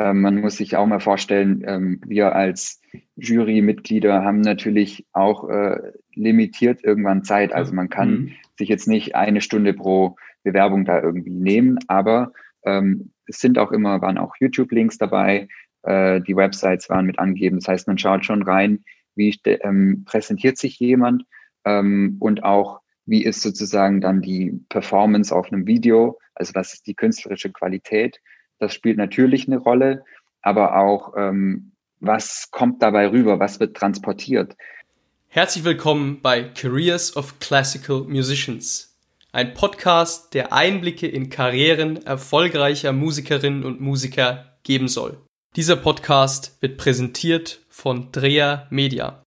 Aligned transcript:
ähm, 0.00 0.22
man 0.22 0.40
muss 0.40 0.56
sich 0.56 0.76
auch 0.76 0.86
mal 0.86 0.98
vorstellen, 0.98 1.62
ähm, 1.66 2.00
wir 2.06 2.34
als 2.34 2.80
Jurymitglieder 3.16 4.24
haben 4.24 4.40
natürlich 4.40 5.06
auch 5.12 5.46
äh, 5.50 5.92
limitiert 6.14 6.82
irgendwann 6.82 7.22
Zeit. 7.22 7.52
Also 7.52 7.74
man 7.74 7.90
kann 7.90 8.10
mhm. 8.10 8.32
sich 8.58 8.70
jetzt 8.70 8.88
nicht 8.88 9.14
eine 9.14 9.42
Stunde 9.42 9.74
pro 9.74 10.16
Bewerbung 10.42 10.86
da 10.86 11.02
irgendwie 11.02 11.34
nehmen, 11.34 11.78
aber 11.86 12.32
ähm, 12.64 13.12
es 13.26 13.40
sind 13.40 13.58
auch 13.58 13.72
immer, 13.72 14.00
waren 14.00 14.16
auch 14.16 14.34
YouTube-Links 14.40 14.96
dabei, 14.96 15.48
äh, 15.82 16.22
die 16.22 16.34
Websites 16.34 16.88
waren 16.88 17.04
mit 17.04 17.18
angegeben. 17.18 17.58
Das 17.58 17.68
heißt, 17.68 17.86
man 17.86 17.98
schaut 17.98 18.24
schon 18.24 18.42
rein, 18.42 18.82
wie 19.16 19.38
präsentiert 20.06 20.56
sich 20.56 20.78
jemand 20.78 21.24
und 21.62 22.42
auch, 22.42 22.80
wie 23.04 23.22
ist 23.22 23.42
sozusagen 23.42 24.00
dann 24.00 24.22
die 24.22 24.58
Performance 24.70 25.34
auf 25.34 25.52
einem 25.52 25.66
Video, 25.66 26.18
also 26.34 26.54
was 26.54 26.72
ist 26.72 26.86
die 26.86 26.94
künstlerische 26.94 27.52
Qualität. 27.52 28.18
Das 28.60 28.74
spielt 28.74 28.98
natürlich 28.98 29.46
eine 29.46 29.56
Rolle, 29.56 30.04
aber 30.42 30.76
auch, 30.76 31.14
ähm, 31.16 31.72
was 31.98 32.50
kommt 32.50 32.82
dabei 32.82 33.08
rüber, 33.08 33.40
was 33.40 33.58
wird 33.58 33.74
transportiert. 33.74 34.54
Herzlich 35.28 35.64
willkommen 35.64 36.20
bei 36.20 36.42
Careers 36.42 37.16
of 37.16 37.38
Classical 37.40 38.02
Musicians, 38.02 38.98
ein 39.32 39.54
Podcast, 39.54 40.34
der 40.34 40.52
Einblicke 40.52 41.06
in 41.06 41.30
Karrieren 41.30 42.04
erfolgreicher 42.04 42.92
Musikerinnen 42.92 43.64
und 43.64 43.80
Musiker 43.80 44.58
geben 44.62 44.88
soll. 44.88 45.16
Dieser 45.56 45.76
Podcast 45.76 46.60
wird 46.60 46.76
präsentiert 46.76 47.64
von 47.70 48.12
Drea 48.12 48.66
Media. 48.68 49.22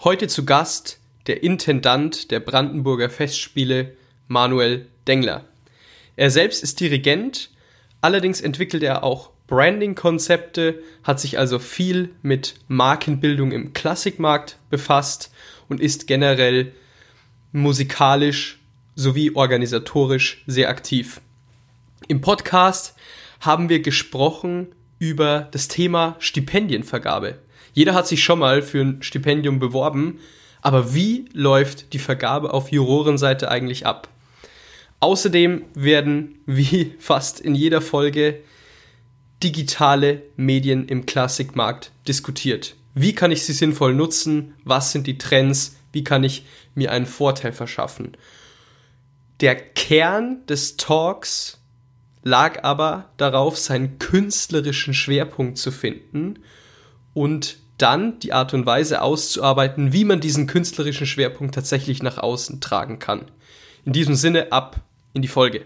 Heute 0.00 0.28
zu 0.28 0.44
Gast 0.44 1.00
der 1.26 1.42
Intendant 1.42 2.30
der 2.30 2.40
Brandenburger 2.40 3.08
Festspiele 3.08 3.96
Manuel 4.28 4.88
Dengler. 5.08 5.46
Er 6.16 6.30
selbst 6.30 6.62
ist 6.62 6.80
Dirigent, 6.80 7.53
allerdings 8.04 8.42
entwickelt 8.42 8.82
er 8.82 9.02
auch 9.02 9.30
Branding-Konzepte, 9.46 10.82
hat 11.04 11.20
sich 11.20 11.38
also 11.38 11.58
viel 11.58 12.10
mit 12.20 12.54
Markenbildung 12.68 13.50
im 13.50 13.72
Klassikmarkt 13.72 14.58
befasst 14.68 15.32
und 15.70 15.80
ist 15.80 16.06
generell 16.06 16.72
musikalisch 17.52 18.60
sowie 18.94 19.30
organisatorisch 19.34 20.44
sehr 20.46 20.68
aktiv. 20.68 21.22
Im 22.06 22.20
Podcast 22.20 22.94
haben 23.40 23.70
wir 23.70 23.80
gesprochen 23.80 24.68
über 24.98 25.48
das 25.52 25.68
Thema 25.68 26.16
Stipendienvergabe. 26.18 27.38
Jeder 27.72 27.94
hat 27.94 28.06
sich 28.06 28.22
schon 28.22 28.38
mal 28.38 28.60
für 28.60 28.82
ein 28.82 29.02
Stipendium 29.02 29.58
beworben, 29.58 30.20
aber 30.60 30.94
wie 30.94 31.24
läuft 31.32 31.94
die 31.94 31.98
Vergabe 31.98 32.52
auf 32.52 32.70
Jurorenseite 32.70 33.50
eigentlich 33.50 33.86
ab? 33.86 34.08
Außerdem 35.04 35.66
werden, 35.74 36.38
wie 36.46 36.94
fast 36.98 37.38
in 37.38 37.54
jeder 37.54 37.82
Folge, 37.82 38.40
digitale 39.42 40.22
Medien 40.36 40.88
im 40.88 41.04
Klassikmarkt 41.04 41.92
diskutiert. 42.08 42.74
Wie 42.94 43.14
kann 43.14 43.30
ich 43.30 43.44
sie 43.44 43.52
sinnvoll 43.52 43.94
nutzen? 43.94 44.54
Was 44.64 44.92
sind 44.92 45.06
die 45.06 45.18
Trends? 45.18 45.76
Wie 45.92 46.04
kann 46.04 46.24
ich 46.24 46.46
mir 46.74 46.90
einen 46.90 47.04
Vorteil 47.04 47.52
verschaffen? 47.52 48.16
Der 49.40 49.56
Kern 49.56 50.38
des 50.46 50.78
Talks 50.78 51.60
lag 52.22 52.64
aber 52.64 53.10
darauf, 53.18 53.58
seinen 53.58 53.98
künstlerischen 53.98 54.94
Schwerpunkt 54.94 55.58
zu 55.58 55.70
finden 55.70 56.38
und 57.12 57.58
dann 57.76 58.20
die 58.20 58.32
Art 58.32 58.54
und 58.54 58.64
Weise 58.64 59.02
auszuarbeiten, 59.02 59.92
wie 59.92 60.06
man 60.06 60.22
diesen 60.22 60.46
künstlerischen 60.46 61.06
Schwerpunkt 61.06 61.54
tatsächlich 61.54 62.02
nach 62.02 62.16
außen 62.16 62.62
tragen 62.62 62.98
kann. 62.98 63.30
In 63.84 63.92
diesem 63.92 64.14
Sinne 64.14 64.50
ab 64.50 64.80
in 65.14 65.22
die 65.22 65.28
Folge. 65.28 65.64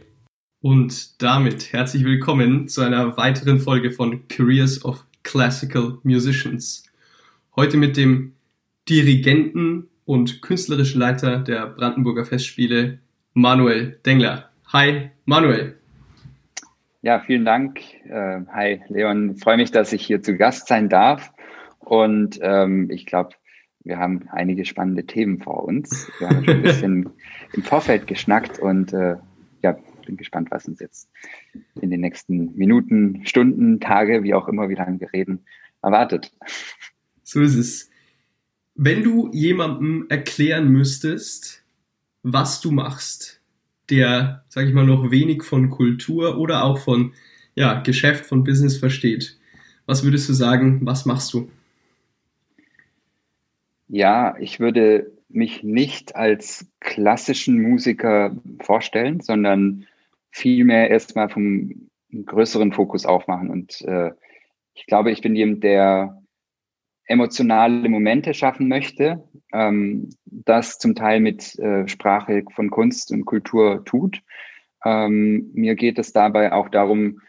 Und 0.61 1.23
damit 1.23 1.73
herzlich 1.73 2.05
willkommen 2.05 2.69
zu 2.69 2.83
einer 2.83 3.17
weiteren 3.17 3.59
Folge 3.59 3.91
von 3.91 4.29
Careers 4.29 4.85
of 4.85 5.05
Classical 5.23 5.99
Musicians. 6.03 6.85
Heute 7.57 7.79
mit 7.79 7.97
dem 7.97 8.35
Dirigenten 8.89 9.89
und 10.05 10.43
künstlerischen 10.43 11.01
Leiter 11.01 11.39
der 11.39 11.67
Brandenburger 11.67 12.25
Festspiele, 12.25 12.99
Manuel 13.33 13.99
Dengler. 14.05 14.51
Hi, 14.73 15.11
Manuel. 15.25 15.77
Ja, 17.01 17.21
vielen 17.21 17.45
Dank. 17.45 17.81
Äh, 18.05 18.41
hi, 18.53 18.81
Leon. 18.89 19.37
Freue 19.37 19.57
mich, 19.57 19.71
dass 19.71 19.93
ich 19.93 20.05
hier 20.05 20.23
zu 20.23 20.37
Gast 20.37 20.69
sein 20.69 20.89
darf. 20.89 21.33
Und 21.79 22.39
ähm, 22.43 22.91
ich 22.91 23.07
glaube, 23.07 23.31
wir 23.85 23.99
haben 23.99 24.29
einige 24.31 24.67
spannende 24.67 25.07
Themen 25.07 25.41
vor 25.41 25.65
uns. 25.65 26.11
Wir 26.19 26.29
haben 26.29 26.45
schon 26.45 26.57
ein 26.57 26.63
bisschen 26.63 27.11
im 27.55 27.63
Vorfeld 27.63 28.07
geschnackt 28.07 28.59
und 28.59 28.93
äh, 28.93 29.17
ja, 29.63 29.77
bin 30.07 30.17
gespannt, 30.17 30.51
was 30.51 30.67
uns 30.67 30.81
jetzt 30.81 31.11
in 31.81 31.91
den 31.91 32.01
nächsten 32.01 32.57
Minuten, 32.57 33.27
Stunden, 33.27 33.81
Tage, 33.81 34.23
wie 34.23 34.35
auch 34.35 34.49
immer, 34.49 34.69
wie 34.69 34.75
lange 34.75 35.01
wir 35.01 35.13
reden, 35.13 35.41
erwartet. 35.83 36.33
So 37.23 37.41
ist 37.41 37.57
es. 37.57 37.91
Wenn 38.75 39.03
du 39.03 39.31
jemandem 39.33 40.07
erklären 40.09 40.69
müsstest, 40.69 41.65
was 42.23 42.61
du 42.61 42.71
machst, 42.71 43.41
der, 43.91 44.45
sage 44.49 44.69
ich 44.69 44.75
mal, 44.75 44.87
noch 44.87 45.11
wenig 45.11 45.43
von 45.43 45.71
Kultur 45.71 46.39
oder 46.39 46.65
auch 46.65 46.79
von 46.79 47.13
ja, 47.55 47.81
Geschäft, 47.81 48.27
von 48.27 48.45
Business 48.45 48.77
versteht. 48.77 49.37
Was 49.87 50.05
würdest 50.05 50.29
du 50.29 50.33
sagen, 50.33 50.81
was 50.85 51.07
machst 51.07 51.33
du? 51.33 51.51
Ja, 53.89 54.37
ich 54.39 54.61
würde 54.61 55.11
mich 55.29 55.63
nicht 55.63 56.17
als 56.17 56.71
klassischen 56.81 57.61
Musiker 57.61 58.37
vorstellen, 58.61 59.21
sondern 59.21 59.87
vielmehr 60.31 60.91
erstmal 60.91 61.29
vom 61.29 61.89
größeren 62.13 62.73
Fokus 62.73 63.05
aufmachen. 63.07 63.51
Und 63.51 63.83
äh, 63.83 64.13
ich 64.75 64.87
glaube, 64.87 65.11
ich 65.11 65.21
bin 65.21 65.35
jemand, 65.37 65.65
der 65.65 66.23
emotionale 67.05 67.89
Momente 67.89 68.35
schaffen 68.35 68.69
möchte, 68.69 69.25
ähm, 69.53 70.11
das 70.25 70.79
zum 70.79 70.95
Teil 70.95 71.21
mit 71.21 71.59
äh, 71.59 71.89
Sprache 71.89 72.45
von 72.55 72.71
Kunst 72.71 73.11
und 73.11 73.25
Kultur 73.25 73.85
tut. 73.85 74.23
Ähm, 74.85 75.51
mir 75.55 75.75
geht 75.75 75.99
es 75.99 76.13
dabei 76.13 76.53
auch 76.53 76.69
darum, 76.69 77.21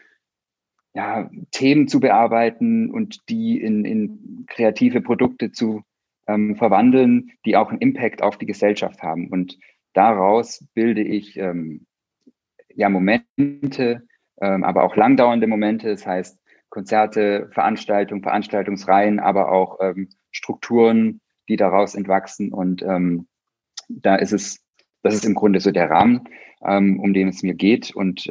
ja, 0.94 1.30
Themen 1.50 1.88
zu 1.88 2.00
bearbeiten 2.00 2.90
und 2.90 3.28
die 3.28 3.60
in, 3.60 3.84
in 3.84 4.44
kreative 4.48 5.00
Produkte 5.00 5.52
zu 5.52 5.82
ähm, 6.30 6.56
verwandeln, 6.56 7.32
die 7.44 7.56
auch 7.56 7.70
einen 7.70 7.80
Impact 7.80 8.22
auf 8.22 8.38
die 8.38 8.46
Gesellschaft 8.46 9.02
haben. 9.02 9.28
Und 9.28 9.58
daraus 9.92 10.64
bilde 10.74 11.02
ich 11.02 11.36
ähm, 11.36 11.86
ja 12.74 12.88
Momente, 12.88 14.02
ähm, 14.40 14.64
aber 14.64 14.84
auch 14.84 14.96
langdauernde 14.96 15.46
Momente. 15.46 15.88
Das 15.88 16.06
heißt, 16.06 16.38
Konzerte, 16.68 17.50
Veranstaltungen, 17.52 18.22
Veranstaltungsreihen, 18.22 19.18
aber 19.18 19.50
auch 19.50 19.78
ähm, 19.80 20.08
Strukturen, 20.30 21.20
die 21.48 21.56
daraus 21.56 21.94
entwachsen. 21.94 22.52
Und 22.52 22.82
ähm, 22.82 23.26
da 23.88 24.14
ist 24.14 24.32
es, 24.32 24.64
das 25.02 25.14
ist 25.14 25.24
im 25.24 25.34
Grunde 25.34 25.58
so 25.58 25.72
der 25.72 25.90
Rahmen, 25.90 26.28
ähm, 26.64 27.00
um 27.00 27.12
den 27.12 27.28
es 27.28 27.42
mir 27.42 27.54
geht. 27.54 27.94
Und 27.94 28.26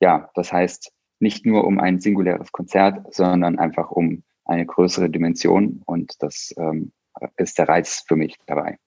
ja, 0.00 0.30
das 0.34 0.52
heißt 0.52 0.92
nicht 1.20 1.46
nur 1.46 1.64
um 1.64 1.78
ein 1.78 2.00
singuläres 2.00 2.50
Konzert, 2.50 3.14
sondern 3.14 3.60
einfach 3.60 3.92
um 3.92 4.24
eine 4.44 4.66
größere 4.66 5.08
Dimension. 5.08 5.82
Und 5.86 6.20
das 6.20 6.52
ähm, 6.58 6.90
ist 7.36 7.58
der 7.58 7.68
Reiz 7.68 8.04
für 8.06 8.16
mich 8.16 8.36
dabei. 8.46 8.78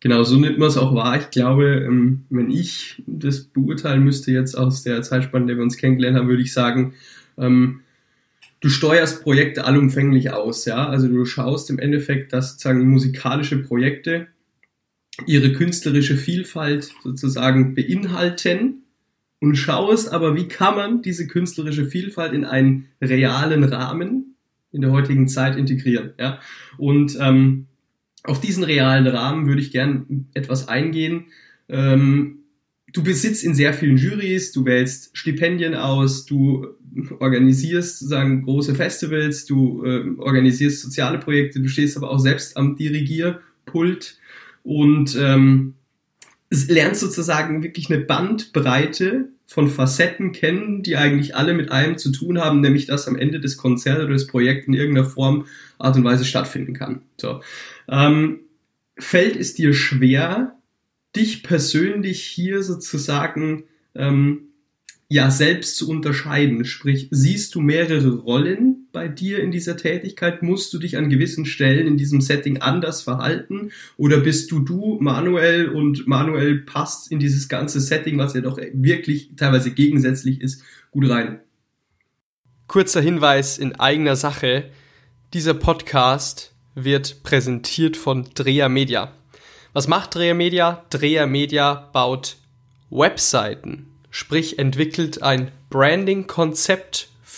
Genau, 0.00 0.22
so 0.22 0.36
nimmt 0.36 0.58
man 0.58 0.68
es 0.68 0.76
auch 0.76 0.94
wahr. 0.94 1.18
Ich 1.18 1.30
glaube, 1.30 1.82
ähm, 1.86 2.26
wenn 2.28 2.50
ich 2.50 3.02
das 3.06 3.44
beurteilen 3.44 4.04
müsste 4.04 4.32
jetzt 4.32 4.54
aus 4.54 4.82
der 4.82 5.00
Zeitspanne, 5.00 5.46
der 5.46 5.56
wir 5.56 5.62
uns 5.62 5.78
kennengelernt 5.78 6.18
haben, 6.18 6.28
würde 6.28 6.42
ich 6.42 6.52
sagen, 6.52 6.92
ähm, 7.38 7.80
du 8.60 8.68
steuerst 8.68 9.22
Projekte 9.22 9.64
allumfänglich 9.64 10.30
aus, 10.30 10.66
ja. 10.66 10.86
Also 10.88 11.08
du 11.08 11.24
schaust 11.24 11.70
im 11.70 11.78
Endeffekt, 11.78 12.34
dass 12.34 12.50
sozusagen 12.50 12.86
musikalische 12.88 13.62
Projekte 13.62 14.28
ihre 15.26 15.52
künstlerische 15.52 16.16
Vielfalt 16.16 16.92
sozusagen 17.02 17.74
beinhalten 17.74 18.84
und 19.40 19.56
schaust 19.56 20.12
aber, 20.12 20.36
wie 20.36 20.48
kann 20.48 20.76
man 20.76 21.02
diese 21.02 21.26
künstlerische 21.26 21.86
Vielfalt 21.86 22.32
in 22.32 22.44
einen 22.44 22.88
realen 23.00 23.64
Rahmen 23.64 24.23
in 24.74 24.80
der 24.80 24.90
heutigen 24.90 25.28
Zeit 25.28 25.56
integrieren, 25.56 26.12
ja. 26.18 26.40
Und 26.76 27.16
ähm, 27.20 27.66
auf 28.24 28.40
diesen 28.40 28.64
realen 28.64 29.06
Rahmen 29.06 29.46
würde 29.46 29.60
ich 29.60 29.70
gern 29.70 30.26
etwas 30.34 30.68
eingehen. 30.68 31.26
Ähm, 31.68 32.40
du 32.92 33.02
besitzt 33.02 33.44
in 33.44 33.54
sehr 33.54 33.74
vielen 33.74 33.96
Jurys, 33.96 34.52
du 34.52 34.64
wählst 34.64 35.16
Stipendien 35.16 35.74
aus, 35.74 36.24
du 36.24 36.66
organisierst 37.20 37.98
sozusagen 37.98 38.42
große 38.42 38.74
Festivals, 38.74 39.46
du 39.46 39.84
äh, 39.84 40.04
organisierst 40.18 40.80
soziale 40.80 41.18
Projekte, 41.18 41.60
du 41.60 41.68
stehst 41.68 41.96
aber 41.96 42.10
auch 42.10 42.18
selbst 42.18 42.56
am 42.56 42.76
Dirigierpult 42.76 44.18
und 44.62 45.16
ähm, 45.20 45.74
lernst 46.68 47.00
sozusagen 47.00 47.62
wirklich 47.62 47.90
eine 47.90 48.02
Bandbreite 48.02 49.28
von 49.46 49.68
Facetten 49.68 50.32
kennen, 50.32 50.82
die 50.82 50.96
eigentlich 50.96 51.36
alle 51.36 51.54
mit 51.54 51.70
einem 51.70 51.98
zu 51.98 52.10
tun 52.10 52.38
haben, 52.38 52.60
nämlich 52.60 52.86
dass 52.86 53.08
am 53.08 53.16
Ende 53.16 53.40
des 53.40 53.56
Konzerts 53.56 54.00
oder 54.00 54.12
des 54.12 54.26
Projekts 54.26 54.66
in 54.66 54.74
irgendeiner 54.74 55.06
Form, 55.06 55.46
Art 55.78 55.96
und 55.96 56.04
Weise 56.04 56.24
stattfinden 56.24 56.72
kann. 56.72 57.02
So. 57.20 57.40
Ähm, 57.88 58.40
fällt 58.98 59.36
es 59.36 59.54
dir 59.54 59.74
schwer, 59.74 60.56
dich 61.14 61.42
persönlich 61.42 62.22
hier 62.22 62.62
sozusagen 62.62 63.64
ähm, 63.94 64.48
ja 65.08 65.30
selbst 65.30 65.76
zu 65.76 65.88
unterscheiden? 65.90 66.64
Sprich, 66.64 67.08
siehst 67.10 67.54
du 67.54 67.60
mehrere 67.60 68.16
Rollen 68.16 68.73
bei 68.94 69.08
dir 69.08 69.40
in 69.40 69.50
dieser 69.50 69.76
Tätigkeit? 69.76 70.42
Musst 70.42 70.72
du 70.72 70.78
dich 70.78 70.96
an 70.96 71.10
gewissen 71.10 71.44
Stellen 71.44 71.86
in 71.86 71.98
diesem 71.98 72.22
Setting 72.22 72.62
anders 72.62 73.02
verhalten? 73.02 73.72
Oder 73.98 74.20
bist 74.20 74.50
du 74.50 74.60
du, 74.60 74.96
Manuel, 75.02 75.68
und 75.68 76.06
Manuel 76.06 76.60
passt 76.60 77.12
in 77.12 77.18
dieses 77.18 77.50
ganze 77.50 77.80
Setting, 77.80 78.16
was 78.16 78.32
ja 78.32 78.40
doch 78.40 78.56
wirklich 78.72 79.36
teilweise 79.36 79.72
gegensätzlich 79.72 80.40
ist, 80.40 80.62
gut 80.90 81.10
rein? 81.10 81.40
Kurzer 82.66 83.02
Hinweis 83.02 83.58
in 83.58 83.74
eigener 83.74 84.16
Sache. 84.16 84.70
Dieser 85.34 85.52
Podcast 85.52 86.54
wird 86.74 87.22
präsentiert 87.22 87.98
von 87.98 88.24
Dreher 88.34 88.70
Media. 88.70 89.12
Was 89.74 89.88
macht 89.88 90.14
Dreher 90.14 90.34
Media? 90.34 90.86
Dreher 90.88 91.26
Media 91.26 91.90
baut 91.92 92.36
Webseiten 92.88 93.88
sprich 94.14 94.60
entwickelt 94.60 95.24
ein 95.24 95.50
Branding-Konzept 95.70 97.08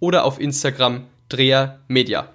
oder 0.00 0.24
auf 0.24 0.40
Instagram 0.40 1.06
drehermedia. 1.28 2.28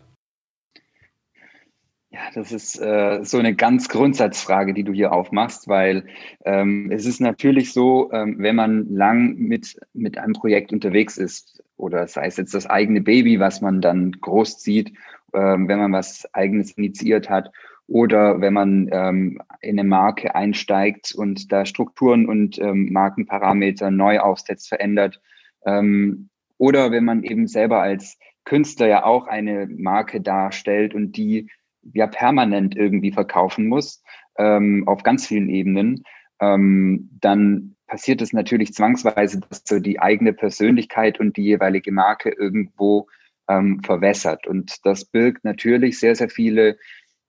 Ja, 2.15 2.21
das 2.33 2.53
ist 2.53 2.79
äh, 2.79 3.19
so 3.23 3.39
eine 3.39 3.53
ganz 3.55 3.89
Grundsatzfrage, 3.89 4.73
die 4.73 4.85
du 4.85 4.93
hier 4.93 5.11
aufmachst, 5.11 5.67
weil 5.67 6.05
ähm, 6.45 6.89
es 6.89 7.05
ist 7.05 7.19
natürlich 7.19 7.73
so, 7.73 8.09
ähm, 8.13 8.37
wenn 8.39 8.55
man 8.55 8.87
lang 8.89 9.35
mit, 9.35 9.77
mit 9.91 10.17
einem 10.17 10.31
Projekt 10.31 10.71
unterwegs 10.71 11.17
ist 11.17 11.61
oder 11.75 12.07
sei 12.07 12.27
es 12.27 12.37
jetzt 12.37 12.53
das 12.53 12.67
eigene 12.67 13.01
Baby, 13.01 13.41
was 13.41 13.59
man 13.59 13.81
dann 13.81 14.13
großzieht, 14.13 14.93
ähm, 15.33 15.67
wenn 15.67 15.77
man 15.77 15.91
was 15.91 16.25
eigenes 16.33 16.71
initiiert 16.71 17.29
hat 17.29 17.51
oder 17.87 18.39
wenn 18.39 18.53
man 18.53 18.87
ähm, 18.93 19.41
in 19.59 19.77
eine 19.77 19.87
Marke 19.87 20.35
einsteigt 20.35 21.13
und 21.13 21.51
da 21.51 21.65
Strukturen 21.65 22.29
und 22.29 22.57
ähm, 22.59 22.93
Markenparameter 22.93 23.91
neu 23.91 24.19
aufsetzt, 24.21 24.69
verändert. 24.69 25.19
Ähm, 25.65 26.29
oder 26.57 26.91
wenn 26.91 27.05
man 27.05 27.23
eben 27.23 27.47
selber 27.47 27.81
als 27.81 28.17
Künstler 28.45 28.87
ja 28.87 29.03
auch 29.03 29.27
eine 29.27 29.67
Marke 29.67 30.21
darstellt 30.21 30.93
und 30.93 31.17
die 31.17 31.49
ja 31.93 32.07
permanent 32.07 32.75
irgendwie 32.75 33.11
verkaufen 33.11 33.67
muss, 33.67 34.03
ähm, 34.37 34.87
auf 34.87 35.03
ganz 35.03 35.27
vielen 35.27 35.49
Ebenen, 35.49 36.03
ähm, 36.39 37.09
dann 37.19 37.75
passiert 37.87 38.21
es 38.21 38.33
natürlich 38.33 38.73
zwangsweise, 38.73 39.39
dass 39.41 39.63
so 39.65 39.79
die 39.79 39.99
eigene 39.99 40.33
Persönlichkeit 40.33 41.19
und 41.19 41.37
die 41.37 41.43
jeweilige 41.43 41.91
Marke 41.91 42.29
irgendwo 42.29 43.07
ähm, 43.47 43.81
verwässert. 43.83 44.47
Und 44.47 44.85
das 44.85 45.05
birgt 45.05 45.43
natürlich 45.43 45.99
sehr, 45.99 46.15
sehr 46.15 46.29
viele 46.29 46.77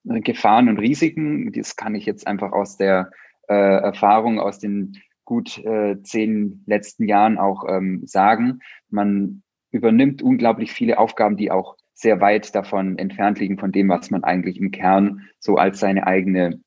Gefahren 0.05 0.69
und 0.69 0.79
Risiken. 0.79 1.53
Das 1.53 1.77
kann 1.77 1.95
ich 1.95 2.07
jetzt 2.07 2.27
einfach 2.27 2.53
aus 2.53 2.77
der 2.77 3.11
äh, 3.49 3.55
Erfahrung 3.55 4.39
aus 4.39 4.59
den 4.59 4.97
gut 5.27 5.59
äh, 5.59 6.01
zehn 6.03 6.63
letzten 6.65 7.07
Jahren 7.07 7.37
auch 7.37 7.65
ähm, 7.69 8.07
sagen. 8.07 8.61
Man 8.89 9.43
übernimmt 9.71 10.23
unglaublich 10.23 10.73
viele 10.73 10.99
Aufgaben, 10.99 11.37
die 11.37 11.51
auch 11.51 11.77
sehr 11.93 12.21
weit 12.21 12.55
davon 12.55 12.99
entfernt 12.99 13.39
liegen 13.39 13.59
von 13.59 13.73
dem, 13.73 13.91
was 13.91 14.11
man 14.11 14.25
eigentlich 14.25 14.59
im 14.59 14.71
Kern 14.71 15.29
so 15.39 15.57
als 15.57 15.81
seine 15.81 16.07
eigene 16.07 16.61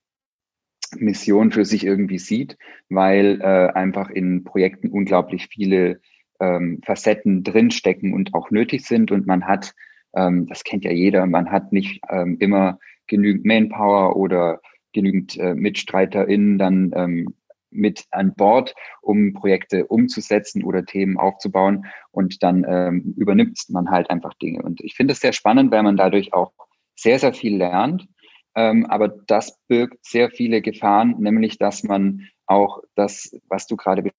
Mission 0.97 1.51
für 1.51 1.65
sich 1.65 1.85
irgendwie 1.85 2.19
sieht, 2.19 2.57
weil 2.89 3.39
äh, 3.41 3.71
einfach 3.73 4.09
in 4.09 4.43
Projekten 4.43 4.89
unglaublich 4.89 5.47
viele 5.47 6.01
ähm, 6.39 6.81
Facetten 6.83 7.43
drinstecken 7.43 8.13
und 8.13 8.33
auch 8.33 8.49
nötig 8.51 8.85
sind. 8.85 9.11
Und 9.11 9.27
man 9.27 9.45
hat, 9.45 9.73
ähm, 10.15 10.47
das 10.47 10.63
kennt 10.63 10.83
ja 10.83 10.91
jeder, 10.91 11.25
man 11.27 11.51
hat 11.51 11.71
nicht 11.71 12.01
ähm, 12.09 12.37
immer 12.39 12.79
genügend 13.07 13.45
Manpower 13.45 14.15
oder 14.15 14.61
genügend 14.93 15.37
äh, 15.37 15.53
MitstreiterInnen 15.53 16.57
dann 16.57 16.91
ähm, 16.95 17.35
mit 17.71 18.05
an 18.11 18.33
Bord, 18.33 18.73
um 19.01 19.33
Projekte 19.33 19.87
umzusetzen 19.87 20.63
oder 20.63 20.85
Themen 20.85 21.17
aufzubauen. 21.17 21.85
Und 22.11 22.43
dann 22.43 22.65
ähm, 22.67 23.13
übernimmt 23.17 23.59
man 23.69 23.89
halt 23.89 24.09
einfach 24.09 24.33
Dinge. 24.35 24.61
Und 24.63 24.81
ich 24.81 24.95
finde 24.95 25.13
es 25.13 25.19
sehr 25.19 25.33
spannend, 25.33 25.71
weil 25.71 25.83
man 25.83 25.97
dadurch 25.97 26.33
auch 26.33 26.51
sehr, 26.95 27.19
sehr 27.19 27.33
viel 27.33 27.57
lernt. 27.57 28.07
Ähm, 28.55 28.85
aber 28.87 29.07
das 29.07 29.59
birgt 29.67 30.05
sehr 30.05 30.29
viele 30.29 30.61
Gefahren, 30.61 31.15
nämlich 31.19 31.57
dass 31.57 31.83
man 31.83 32.27
auch 32.45 32.81
das, 32.95 33.31
was 33.47 33.67
du 33.67 33.75
gerade 33.75 34.11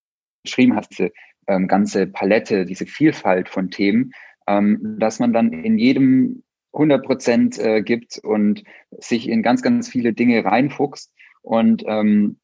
beschrieben 0.44 0.76
hast, 0.76 0.90
diese 0.90 1.10
ähm, 1.46 1.66
ganze 1.68 2.06
Palette, 2.06 2.64
diese 2.64 2.86
Vielfalt 2.86 3.48
von 3.48 3.70
Themen, 3.70 4.12
ähm, 4.46 4.96
dass 4.98 5.18
man 5.18 5.32
dann 5.32 5.52
in 5.52 5.78
jedem 5.78 6.42
100 6.72 7.04
Prozent 7.04 7.58
äh, 7.58 7.82
gibt 7.82 8.18
und 8.22 8.62
sich 8.98 9.28
in 9.28 9.42
ganz, 9.42 9.62
ganz 9.62 9.88
viele 9.88 10.12
Dinge 10.12 10.44
reinfuchst. 10.44 11.12
Und 11.42 11.82
ähm, 11.86 12.38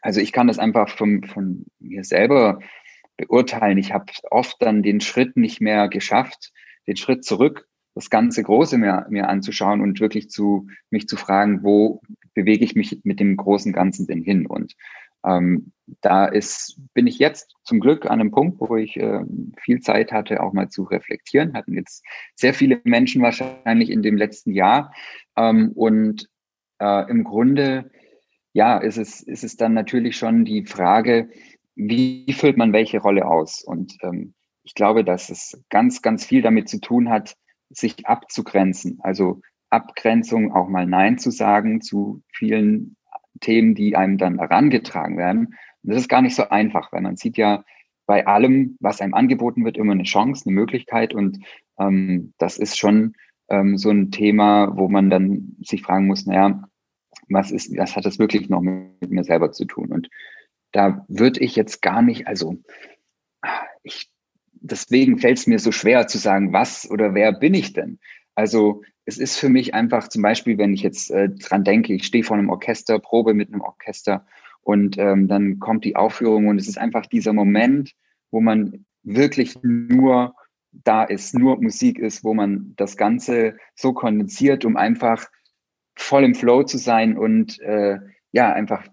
also 0.00 0.20
ich 0.20 0.32
kann 0.32 0.48
das 0.48 0.58
einfach 0.58 0.88
von, 0.88 1.24
von 1.24 1.66
mir 1.78 2.04
selber 2.04 2.60
beurteilen. 3.16 3.78
Ich 3.78 3.92
habe 3.92 4.12
oft 4.30 4.56
dann 4.60 4.82
den 4.82 5.00
Schritt 5.00 5.36
nicht 5.36 5.60
mehr 5.60 5.88
geschafft, 5.88 6.52
den 6.86 6.96
Schritt 6.96 7.24
zurück, 7.24 7.68
das 7.94 8.10
ganze 8.10 8.42
Große 8.42 8.78
mir, 8.78 9.06
mir 9.10 9.28
anzuschauen 9.28 9.80
und 9.80 10.00
wirklich 10.00 10.30
zu 10.30 10.68
mich 10.90 11.08
zu 11.08 11.16
fragen, 11.16 11.64
wo 11.64 12.00
bewege 12.34 12.64
ich 12.64 12.76
mich 12.76 13.00
mit 13.02 13.18
dem 13.18 13.36
großen 13.36 13.72
Ganzen 13.72 14.06
denn 14.06 14.22
hin? 14.22 14.46
Und 14.46 14.74
ähm, 15.24 15.72
da 16.00 16.26
ist, 16.26 16.80
bin 16.94 17.06
ich 17.06 17.18
jetzt 17.18 17.56
zum 17.64 17.80
Glück 17.80 18.06
an 18.06 18.20
einem 18.20 18.30
Punkt, 18.30 18.60
wo 18.60 18.76
ich 18.76 18.96
äh, 18.96 19.24
viel 19.60 19.80
Zeit 19.80 20.12
hatte, 20.12 20.42
auch 20.42 20.52
mal 20.52 20.68
zu 20.68 20.84
reflektieren. 20.84 21.54
Hatten 21.54 21.74
jetzt 21.74 22.04
sehr 22.36 22.54
viele 22.54 22.80
Menschen 22.84 23.22
wahrscheinlich 23.22 23.90
in 23.90 24.02
dem 24.02 24.16
letzten 24.16 24.52
Jahr. 24.52 24.92
Ähm, 25.36 25.72
und 25.74 26.28
äh, 26.78 27.10
im 27.10 27.24
Grunde, 27.24 27.90
ja, 28.52 28.78
ist 28.78 28.98
es, 28.98 29.20
ist 29.20 29.44
es 29.44 29.56
dann 29.56 29.74
natürlich 29.74 30.16
schon 30.16 30.44
die 30.44 30.64
Frage, 30.64 31.30
wie 31.76 32.32
füllt 32.32 32.56
man 32.56 32.72
welche 32.72 32.98
Rolle 32.98 33.26
aus? 33.26 33.62
Und 33.62 33.96
ähm, 34.02 34.34
ich 34.64 34.74
glaube, 34.74 35.04
dass 35.04 35.30
es 35.30 35.62
ganz, 35.70 36.02
ganz 36.02 36.24
viel 36.24 36.42
damit 36.42 36.68
zu 36.68 36.80
tun 36.80 37.08
hat, 37.08 37.36
sich 37.70 38.06
abzugrenzen. 38.06 38.98
Also 39.02 39.40
Abgrenzung, 39.70 40.52
auch 40.52 40.68
mal 40.68 40.86
Nein 40.86 41.18
zu 41.18 41.30
sagen 41.30 41.80
zu 41.80 42.22
vielen 42.32 42.96
Themen, 43.40 43.74
die 43.74 43.96
einem 43.96 44.18
dann 44.18 44.38
herangetragen 44.38 45.16
werden. 45.16 45.54
Und 45.82 45.92
das 45.92 46.00
ist 46.00 46.08
gar 46.08 46.22
nicht 46.22 46.34
so 46.34 46.48
einfach, 46.48 46.92
weil 46.92 47.02
man 47.02 47.16
sieht 47.16 47.36
ja 47.36 47.64
bei 48.06 48.26
allem, 48.26 48.76
was 48.80 49.00
einem 49.00 49.14
angeboten 49.14 49.64
wird, 49.64 49.76
immer 49.76 49.92
eine 49.92 50.04
Chance, 50.04 50.44
eine 50.46 50.54
Möglichkeit. 50.54 51.14
Und 51.14 51.38
ähm, 51.78 52.32
das 52.38 52.58
ist 52.58 52.78
schon 52.78 53.14
ähm, 53.48 53.76
so 53.76 53.90
ein 53.90 54.10
Thema, 54.10 54.76
wo 54.76 54.88
man 54.88 55.10
dann 55.10 55.56
sich 55.60 55.82
fragen 55.82 56.06
muss, 56.06 56.26
naja, 56.26 56.68
was 57.28 57.50
ist, 57.50 57.76
was 57.76 57.96
hat 57.96 58.04
das 58.04 58.18
wirklich 58.18 58.48
noch 58.48 58.60
mit 58.60 59.10
mir 59.10 59.24
selber 59.24 59.52
zu 59.52 59.64
tun? 59.64 59.92
Und 59.92 60.08
da 60.72 61.04
würde 61.08 61.40
ich 61.40 61.56
jetzt 61.56 61.82
gar 61.82 62.02
nicht, 62.02 62.26
also 62.26 62.56
ich, 63.82 64.10
deswegen 64.52 65.18
fällt 65.18 65.38
es 65.38 65.46
mir 65.46 65.58
so 65.58 65.72
schwer 65.72 66.06
zu 66.06 66.18
sagen, 66.18 66.52
was 66.52 66.90
oder 66.90 67.14
wer 67.14 67.32
bin 67.32 67.54
ich 67.54 67.72
denn? 67.72 67.98
Also 68.34 68.82
es 69.04 69.18
ist 69.18 69.38
für 69.38 69.48
mich 69.48 69.74
einfach 69.74 70.08
zum 70.08 70.22
Beispiel, 70.22 70.58
wenn 70.58 70.74
ich 70.74 70.82
jetzt 70.82 71.10
äh, 71.10 71.28
dran 71.30 71.64
denke, 71.64 71.94
ich 71.94 72.04
stehe 72.04 72.24
vor 72.24 72.36
einem 72.36 72.50
Orchester, 72.50 72.98
probe 72.98 73.34
mit 73.34 73.48
einem 73.48 73.62
Orchester 73.62 74.26
und 74.60 74.98
ähm, 74.98 75.28
dann 75.28 75.58
kommt 75.58 75.84
die 75.84 75.96
Aufführung 75.96 76.48
und 76.48 76.58
es 76.58 76.68
ist 76.68 76.78
einfach 76.78 77.06
dieser 77.06 77.32
Moment, 77.32 77.94
wo 78.30 78.40
man 78.40 78.84
wirklich 79.02 79.56
nur 79.62 80.34
da 80.72 81.04
ist, 81.04 81.34
nur 81.34 81.60
Musik 81.60 81.98
ist, 81.98 82.24
wo 82.24 82.34
man 82.34 82.74
das 82.76 82.96
Ganze 82.96 83.56
so 83.74 83.92
kondensiert, 83.92 84.64
um 84.64 84.76
einfach 84.76 85.26
voll 85.98 86.24
im 86.24 86.34
Flow 86.34 86.62
zu 86.62 86.78
sein 86.78 87.18
und 87.18 87.60
äh, 87.60 87.98
ja, 88.30 88.52
einfach 88.52 88.86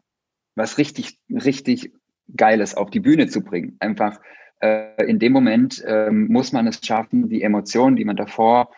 was 0.56 0.78
richtig, 0.78 1.20
richtig 1.30 1.94
Geiles 2.36 2.76
auf 2.76 2.90
die 2.90 3.00
Bühne 3.00 3.28
zu 3.28 3.42
bringen. 3.42 3.78
Einfach 3.80 4.20
äh, 4.60 5.06
in 5.06 5.20
dem 5.20 5.32
Moment 5.32 5.84
äh, 5.86 6.10
muss 6.10 6.52
man 6.52 6.66
es 6.68 6.80
schaffen, 6.84 7.30
die 7.30 7.44
Emotionen, 7.44 7.96
die 7.96 8.06
man 8.06 8.16
davor 8.16 8.72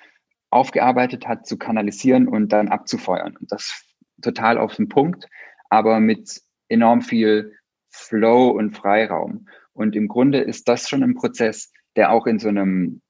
aufgearbeitet 0.50 1.28
hat, 1.28 1.48
zu 1.48 1.58
kanalisieren 1.58 2.28
und 2.28 2.52
dann 2.52 2.68
abzufeuern. 2.68 3.38
Und 3.38 3.52
das 3.52 3.84
total 4.22 4.58
auf 4.58 4.76
den 4.76 4.90
Punkt, 4.90 5.28
aber 5.70 6.00
mit 6.00 6.42
enorm 6.68 7.02
viel 7.02 7.54
Flow 7.90 8.50
und 8.50 8.76
Freiraum. 8.76 9.48
Und 9.74 9.96
im 9.96 10.08
Grunde 10.08 10.40
ist 10.40 10.68
das 10.68 10.90
schon 10.90 11.04
ein 11.04 11.16
Prozess, 11.16 11.72
der 11.96 12.12
auch 12.12 12.28
in 12.28 12.40
so 12.40 12.50
einem, 12.50 13.02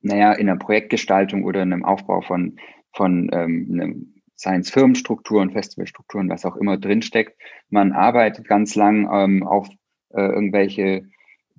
naja, 0.00 0.32
in 0.32 0.48
einer 0.48 0.58
Projektgestaltung 0.58 1.44
oder 1.44 1.62
einem 1.62 1.84
Aufbau 1.84 2.20
von, 2.20 2.56
von 2.92 3.30
ähm, 3.32 3.68
einem 3.72 4.13
Science-Firmenstrukturen, 4.36 5.52
Festivalstrukturen, 5.52 6.28
was 6.28 6.44
auch 6.44 6.56
immer 6.56 6.76
drinsteckt. 6.76 7.40
Man 7.70 7.92
arbeitet 7.92 8.48
ganz 8.48 8.74
lang 8.74 9.08
ähm, 9.12 9.42
auf 9.46 9.68
äh, 10.10 10.22
irgendwelche 10.22 11.06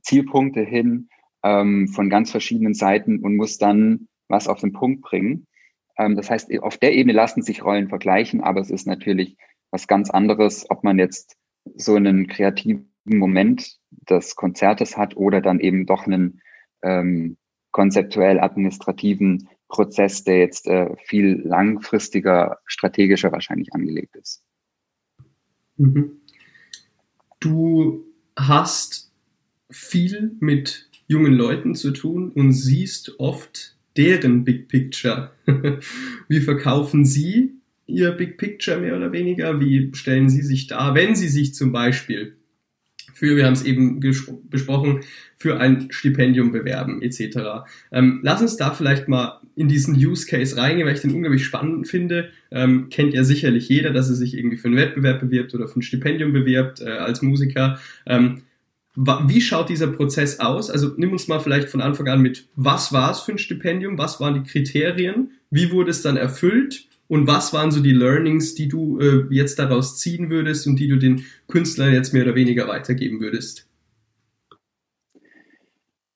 Zielpunkte 0.01 0.61
hin 0.61 1.09
ähm, 1.43 1.87
von 1.87 2.09
ganz 2.09 2.31
verschiedenen 2.31 2.73
Seiten 2.73 3.19
und 3.19 3.35
muss 3.35 3.57
dann 3.57 4.07
was 4.27 4.47
auf 4.47 4.61
den 4.61 4.73
Punkt 4.73 5.01
bringen. 5.01 5.47
Ähm, 5.97 6.15
das 6.15 6.29
heißt, 6.29 6.51
auf 6.59 6.77
der 6.77 6.93
Ebene 6.93 7.13
lassen 7.13 7.41
sich 7.41 7.63
Rollen 7.63 7.89
vergleichen, 7.89 8.41
aber 8.41 8.61
es 8.61 8.69
ist 8.69 8.87
natürlich 8.87 9.37
was 9.71 9.87
ganz 9.87 10.09
anderes, 10.09 10.69
ob 10.69 10.83
man 10.83 10.99
jetzt 10.99 11.37
so 11.75 11.95
einen 11.95 12.27
kreativen 12.27 12.91
Moment 13.05 13.77
des 14.09 14.35
Konzertes 14.35 14.97
hat 14.97 15.15
oder 15.15 15.41
dann 15.41 15.59
eben 15.59 15.85
doch 15.85 16.05
einen 16.05 16.41
ähm, 16.83 17.37
konzeptuell 17.71 18.39
administrativen 18.39 19.49
Prozess, 19.75 20.23
der 20.23 20.39
jetzt 20.39 20.67
äh, 20.67 20.95
viel 21.03 21.41
langfristiger, 21.43 22.59
strategischer 22.65 23.33
wahrscheinlich 23.33 23.73
angelegt 23.73 24.15
ist. 24.15 24.41
Mhm. 25.75 26.21
Du 27.41 28.05
hast 28.37 29.11
viel 29.69 30.31
mit 30.39 30.89
jungen 31.07 31.33
Leuten 31.33 31.75
zu 31.75 31.91
tun 31.91 32.31
und 32.31 32.53
siehst 32.53 33.19
oft 33.19 33.75
deren 33.97 34.45
Big 34.45 34.69
Picture. 34.69 35.31
Wie 36.29 36.39
verkaufen 36.39 37.03
sie 37.03 37.55
ihr 37.85 38.11
Big 38.11 38.37
Picture 38.37 38.79
mehr 38.79 38.95
oder 38.95 39.11
weniger? 39.11 39.59
Wie 39.59 39.91
stellen 39.93 40.29
sie 40.29 40.41
sich 40.41 40.67
dar, 40.67 40.95
wenn 40.95 41.15
sie 41.15 41.27
sich 41.27 41.53
zum 41.53 41.73
Beispiel 41.73 42.37
für, 43.15 43.37
wir 43.37 43.45
haben 43.45 43.53
es 43.53 43.63
eben 43.63 44.01
besprochen, 44.49 44.99
für 45.37 45.57
ein 45.59 45.87
Stipendium 45.89 46.51
bewerben 46.51 47.01
etc. 47.01 47.65
Ähm, 47.91 48.19
lass 48.21 48.41
uns 48.41 48.57
da 48.57 48.71
vielleicht 48.71 49.07
mal 49.07 49.39
in 49.55 49.69
diesen 49.69 49.95
Use 49.95 50.27
Case 50.27 50.57
reingehen, 50.57 50.85
weil 50.85 50.95
ich 50.95 51.01
den 51.01 51.13
unglaublich 51.13 51.45
spannend 51.45 51.87
finde. 51.87 52.29
Ähm, 52.51 52.89
kennt 52.89 53.13
ja 53.13 53.23
sicherlich 53.23 53.69
jeder, 53.69 53.91
dass 53.91 54.09
er 54.09 54.15
sich 54.15 54.37
irgendwie 54.37 54.57
für 54.57 54.67
einen 54.67 54.75
Wettbewerb 54.75 55.21
bewirbt 55.21 55.55
oder 55.55 55.69
für 55.69 55.79
ein 55.79 55.81
Stipendium 55.81 56.33
bewirbt 56.33 56.81
äh, 56.81 56.89
als 56.89 57.21
Musiker. 57.21 57.79
Ähm, 58.05 58.41
wie 58.97 59.41
schaut 59.41 59.69
dieser 59.69 59.87
Prozess 59.87 60.39
aus? 60.39 60.69
Also 60.69 60.93
nimm 60.97 61.11
uns 61.11 61.27
mal 61.27 61.39
vielleicht 61.39 61.69
von 61.69 61.81
Anfang 61.81 62.07
an 62.07 62.21
mit, 62.21 62.47
was 62.55 62.91
war 62.91 63.11
es 63.11 63.21
für 63.21 63.31
ein 63.31 63.37
Stipendium, 63.37 63.97
was 63.97 64.19
waren 64.19 64.43
die 64.43 64.49
Kriterien, 64.49 65.31
wie 65.51 65.71
wurde 65.71 65.91
es 65.91 66.01
dann 66.01 66.17
erfüllt 66.17 66.87
und 67.07 67.27
was 67.27 67.53
waren 67.53 67.71
so 67.71 67.81
die 67.81 67.91
Learnings, 67.91 68.55
die 68.55 68.67
du 68.67 68.99
äh, 68.99 69.25
jetzt 69.29 69.59
daraus 69.59 69.97
ziehen 69.97 70.29
würdest 70.29 70.67
und 70.67 70.77
die 70.79 70.87
du 70.87 70.97
den 70.97 71.25
Künstlern 71.47 71.93
jetzt 71.93 72.13
mehr 72.13 72.23
oder 72.23 72.35
weniger 72.35 72.67
weitergeben 72.67 73.19
würdest? 73.19 73.67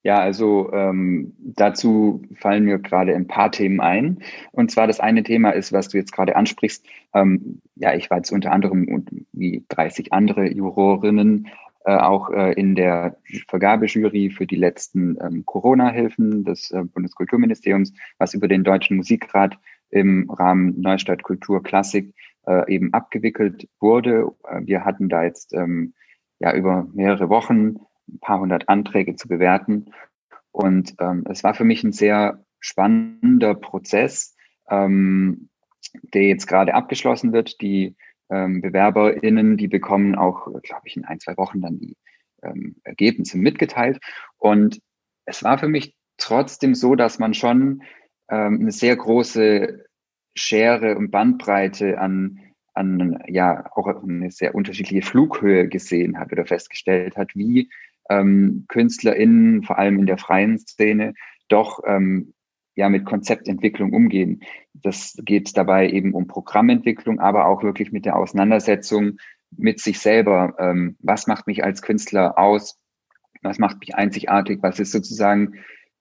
Ja, 0.02 0.20
also 0.20 0.72
ähm, 0.72 1.34
dazu 1.40 2.22
fallen 2.36 2.64
mir 2.64 2.80
gerade 2.80 3.14
ein 3.14 3.28
paar 3.28 3.52
Themen 3.52 3.82
ein. 3.82 4.20
Und 4.52 4.72
zwar 4.72 4.88
das 4.88 5.02
eine 5.02 5.24
Thema 5.24 5.52
ist, 5.52 5.74
was 5.74 5.90
du 5.90 5.98
jetzt 5.98 6.14
gerade 6.14 6.38
ansprichst. 6.38 6.86
Ähm, 7.14 7.62
ja, 7.76 7.94
ich 7.94 8.10
war 8.10 8.18
jetzt 8.18 8.32
unter 8.32 8.54
anderem 8.54 9.06
wie 9.34 9.66
30 9.68 10.14
andere 10.14 10.50
Jurorinnen 10.50 11.50
äh, 11.86 11.96
auch 11.96 12.30
äh, 12.30 12.54
in 12.54 12.76
der 12.76 13.18
Vergabejury 13.48 14.30
für 14.30 14.46
die 14.46 14.56
letzten 14.56 15.18
ähm, 15.22 15.46
Corona-Hilfen 15.46 16.44
des 16.44 16.72
äh, 16.72 16.84
Bundeskulturministeriums, 16.84 17.94
was 18.18 18.34
über 18.34 18.48
den 18.48 18.64
Deutschen 18.64 18.98
Musikrat 18.98 19.58
im 19.90 20.30
Rahmen 20.30 20.80
Neustadt 20.80 21.24
Kultur 21.24 21.64
Klassik 21.64 22.14
äh, 22.46 22.72
eben 22.74 22.94
abgewickelt 22.94 23.68
wurde. 23.80 24.32
Äh, 24.48 24.62
wir 24.66 24.86
hatten 24.86 25.10
da 25.10 25.24
jetzt 25.24 25.54
ähm, 25.54 25.94
ja 26.40 26.54
über 26.54 26.88
mehrere 26.94 27.30
Wochen 27.30 27.76
ein 28.08 28.20
paar 28.22 28.40
hundert 28.40 28.70
Anträge 28.70 29.16
zu 29.16 29.28
bewerten. 29.28 29.92
Und 30.52 30.96
ähm, 31.00 31.26
es 31.30 31.44
war 31.44 31.54
für 31.54 31.64
mich 31.64 31.84
ein 31.84 31.92
sehr 31.92 32.44
spannender 32.60 33.54
Prozess, 33.56 34.36
ähm, 34.70 35.50
der 36.14 36.24
jetzt 36.24 36.48
gerade 36.48 36.74
abgeschlossen 36.74 37.34
wird. 37.34 37.62
Die 37.62 37.96
ähm, 38.30 38.62
BewerberInnen, 38.62 39.58
die 39.58 39.68
bekommen 39.68 40.16
auch, 40.16 40.46
glaube 40.62 40.84
ich, 40.86 40.98
in 40.98 41.06
ein, 41.06 41.20
zwei 41.20 41.38
Wochen 41.38 41.62
dann 41.62 41.80
die 41.80 41.96
ähm, 42.44 42.76
Ergebnisse 42.84 43.38
mitgeteilt. 43.38 44.00
Und 44.38 44.80
es 45.26 45.44
war 45.44 45.58
für 45.58 45.68
mich 45.68 45.96
trotzdem 46.18 46.76
so, 46.76 46.96
dass 46.96 47.20
man 47.20 47.34
schon 47.34 47.84
ähm, 48.30 48.60
eine 48.62 48.72
sehr 48.72 48.96
große 48.96 49.86
Schere 50.36 50.98
und 50.98 51.12
Bandbreite 51.12 52.00
an, 52.00 52.40
an 52.74 53.22
ja 53.28 53.66
auch 53.76 53.88
eine 53.88 54.32
sehr 54.32 54.56
unterschiedliche 54.56 55.02
Flughöhe 55.02 55.68
gesehen 55.68 56.20
hat 56.20 56.32
oder 56.32 56.46
festgestellt 56.46 57.18
hat, 57.18 57.36
wie 57.36 57.70
ähm, 58.10 58.66
KünstlerInnen, 58.68 59.64
vor 59.64 59.78
allem 59.78 60.00
in 60.00 60.06
der 60.06 60.18
freien 60.18 60.58
Szene, 60.58 61.14
doch 61.48 61.82
ähm, 61.86 62.34
ja 62.76 62.90
mit 62.90 63.06
Konzeptentwicklung 63.06 63.94
umgehen. 63.94 64.42
Das 64.74 65.16
geht 65.24 65.58
dabei 65.58 65.90
eben 65.90 66.14
um 66.14 66.28
Programmentwicklung, 66.28 67.20
aber 67.20 67.48
auch 67.48 67.64
wirklich 67.64 67.92
mit 67.92 68.06
der 68.06 68.16
Auseinandersetzung 68.16 69.18
mit 69.56 69.80
sich 69.80 70.00
selber. 70.00 70.56
Ähm, 70.60 70.96
was 71.00 71.28
macht 71.28 71.48
mich 71.48 71.64
als 71.64 71.82
Künstler 71.82 72.38
aus? 72.38 72.80
Was 73.42 73.60
macht 73.60 73.80
mich 73.80 73.96
einzigartig? 73.96 74.60
Was 74.62 74.80
ist 74.80 74.92
sozusagen 74.92 75.56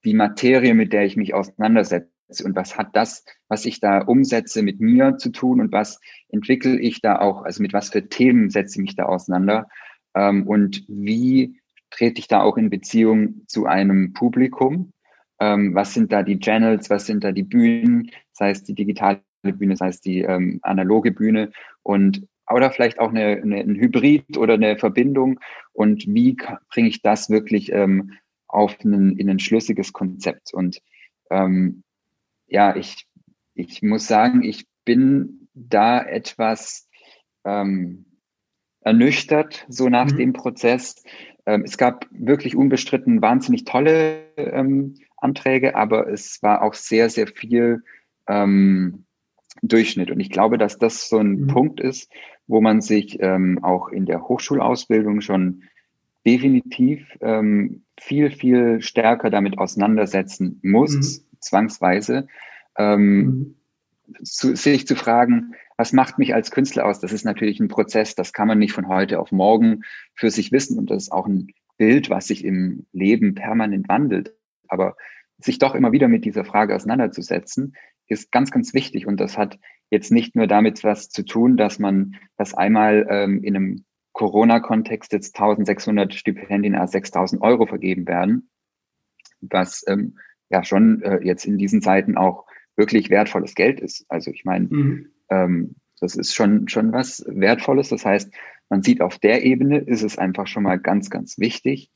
die 0.04 0.14
Materie, 0.14 0.75
mit 0.75 0.92
der 0.92 1.04
ich 1.04 1.16
mich 1.16 1.35
auseinandersetze? 1.35 2.11
Und 2.44 2.54
was 2.54 2.76
hat 2.76 2.94
das, 2.94 3.25
was 3.49 3.64
ich 3.64 3.80
da 3.80 4.00
umsetze, 4.00 4.62
mit 4.62 4.80
mir 4.80 5.16
zu 5.16 5.30
tun 5.30 5.61
und 5.61 5.73
was 5.73 5.99
entwickle 6.28 6.78
ich 6.78 7.00
da 7.00 7.18
auch, 7.18 7.42
also 7.42 7.62
mit 7.62 7.73
was 7.73 7.90
für 7.90 8.08
Themen 8.08 8.50
setze 8.50 8.78
ich 8.78 8.82
mich 8.82 8.97
da 8.97 9.04
auseinander 9.04 9.68
ähm, 10.14 10.47
und 10.47 10.85
wie 10.88 11.61
trete 11.90 12.18
ich 12.18 12.28
da 12.28 12.42
auch 12.42 12.56
in 12.56 12.70
Beziehung 12.70 13.47
zu 13.47 13.66
einem 13.66 14.12
Publikum? 14.12 14.92
Ähm, 15.40 15.75
was 15.75 15.94
sind 15.94 16.12
da 16.12 16.23
die 16.23 16.38
Channels, 16.38 16.90
was 16.90 17.06
sind 17.06 17.25
da 17.25 17.32
die 17.32 17.44
Bühnen, 17.44 18.11
sei 18.32 18.50
es 18.50 18.64
die 18.64 18.75
digitale 18.75 19.23
Bühne, 19.42 19.76
sei 19.76 19.88
es 19.88 20.00
die 20.00 20.20
ähm, 20.20 20.58
analoge 20.62 21.12
Bühne 21.12 21.52
und 21.82 22.26
oder 22.50 22.70
vielleicht 22.70 22.99
auch 22.99 23.11
eine, 23.11 23.40
eine, 23.42 23.61
ein 23.61 23.76
Hybrid 23.76 24.37
oder 24.37 24.54
eine 24.54 24.78
Verbindung 24.78 25.38
und 25.73 26.06
wie 26.06 26.37
bringe 26.70 26.88
ich 26.88 27.02
das 27.02 27.30
wirklich 27.30 27.73
ähm, 27.73 28.12
auf 28.47 28.76
einen, 28.82 29.16
in 29.18 29.28
ein 29.30 29.38
schlüssiges 29.38 29.92
Konzept 29.92 30.52
und 30.52 30.80
ähm, 31.30 31.82
ja, 32.48 32.74
ich, 32.74 33.06
ich 33.54 33.82
muss 33.82 34.06
sagen, 34.06 34.42
ich 34.42 34.66
bin 34.84 35.48
da 35.54 36.02
etwas 36.02 36.88
ähm, 37.44 38.06
ernüchtert, 38.80 39.66
so 39.68 39.88
nach 39.88 40.10
mhm. 40.10 40.16
dem 40.16 40.32
Prozess. 40.32 41.02
Ähm, 41.46 41.62
es 41.64 41.76
gab 41.76 42.06
wirklich 42.10 42.56
unbestritten 42.56 43.22
wahnsinnig 43.22 43.64
tolle 43.64 44.22
ähm, 44.36 44.94
Anträge, 45.16 45.76
aber 45.76 46.08
es 46.08 46.42
war 46.42 46.62
auch 46.62 46.74
sehr, 46.74 47.10
sehr 47.10 47.26
viel 47.26 47.82
ähm, 48.26 49.04
Durchschnitt. 49.62 50.10
Und 50.10 50.20
ich 50.20 50.30
glaube, 50.30 50.56
dass 50.56 50.78
das 50.78 51.08
so 51.08 51.18
ein 51.18 51.42
mhm. 51.42 51.46
Punkt 51.48 51.80
ist, 51.80 52.10
wo 52.46 52.60
man 52.60 52.80
sich 52.80 53.18
ähm, 53.20 53.62
auch 53.62 53.88
in 53.88 54.06
der 54.06 54.26
Hochschulausbildung 54.26 55.20
schon 55.20 55.64
definitiv 56.24 57.06
ähm, 57.20 57.82
viel, 57.98 58.30
viel 58.30 58.80
stärker 58.80 59.30
damit 59.30 59.58
auseinandersetzen 59.58 60.60
muss, 60.62 60.94
mhm 60.94 61.27
zwangsweise, 61.40 62.26
ähm, 62.76 63.57
mhm. 64.07 64.25
zu, 64.25 64.57
sich 64.57 64.87
zu 64.87 64.97
fragen, 64.97 65.54
was 65.76 65.92
macht 65.92 66.18
mich 66.18 66.35
als 66.35 66.50
Künstler 66.50 66.87
aus? 66.87 67.00
Das 67.00 67.12
ist 67.12 67.25
natürlich 67.25 67.61
ein 67.61 67.68
Prozess, 67.68 68.14
das 68.14 68.33
kann 68.33 68.49
man 68.49 68.59
nicht 68.59 68.73
von 68.73 68.88
heute 68.88 69.21
auf 69.21 69.33
morgen 69.33 69.83
für 70.14 70.30
sich 70.30 70.50
wissen 70.52 70.78
und 70.78 70.90
das 70.90 71.04
ist 71.04 71.12
auch 71.12 71.26
ein 71.26 71.49
Bild, 71.76 72.11
was 72.11 72.26
sich 72.26 72.45
im 72.45 72.87
Leben 72.92 73.35
permanent 73.35 73.88
wandelt. 73.88 74.35
Aber 74.66 74.97
sich 75.38 75.59
doch 75.59 75.75
immer 75.75 75.92
wieder 75.92 76.09
mit 76.09 76.25
dieser 76.25 76.45
Frage 76.45 76.75
auseinanderzusetzen, 76.75 77.76
ist 78.09 78.33
ganz, 78.33 78.50
ganz 78.50 78.75
wichtig. 78.75 79.07
Und 79.07 79.21
das 79.21 79.38
hat 79.38 79.59
jetzt 79.90 80.11
nicht 80.11 80.35
nur 80.35 80.47
damit 80.47 80.85
was 80.85 81.09
zu 81.09 81.25
tun, 81.25 81.57
dass 81.57 81.78
man 81.78 82.16
das 82.37 82.54
einmal 82.54 83.07
ähm, 83.09 83.42
in 83.45 83.57
einem 83.57 83.85
Corona-Kontext 84.12 85.12
jetzt 85.12 85.37
1600 85.37 86.12
Stipendien 86.12 86.75
als 86.75 86.92
6000 86.92 87.40
Euro 87.40 87.66
vergeben 87.66 88.07
werden, 88.09 88.50
was 89.40 89.85
ähm, 89.87 90.18
ja 90.50 90.64
schon 90.64 91.02
äh, 91.02 91.20
jetzt 91.22 91.44
in 91.44 91.58
diesen 91.58 91.82
Zeiten 91.82 92.16
auch 92.16 92.46
wirklich 92.76 93.10
wertvolles 93.10 93.54
Geld 93.54 93.80
ist. 93.80 94.06
Also 94.08 94.30
ich 94.30 94.44
meine, 94.44 94.68
mhm. 94.68 95.06
ähm, 95.30 95.74
das 96.00 96.14
ist 96.14 96.34
schon, 96.34 96.68
schon 96.68 96.92
was 96.92 97.24
Wertvolles. 97.26 97.88
Das 97.88 98.04
heißt, 98.04 98.32
man 98.70 98.82
sieht 98.82 99.00
auf 99.00 99.18
der 99.18 99.44
Ebene 99.44 99.78
ist 99.78 100.02
es 100.02 100.16
einfach 100.16 100.46
schon 100.46 100.62
mal 100.62 100.78
ganz, 100.78 101.10
ganz 101.10 101.38
wichtig, 101.38 101.90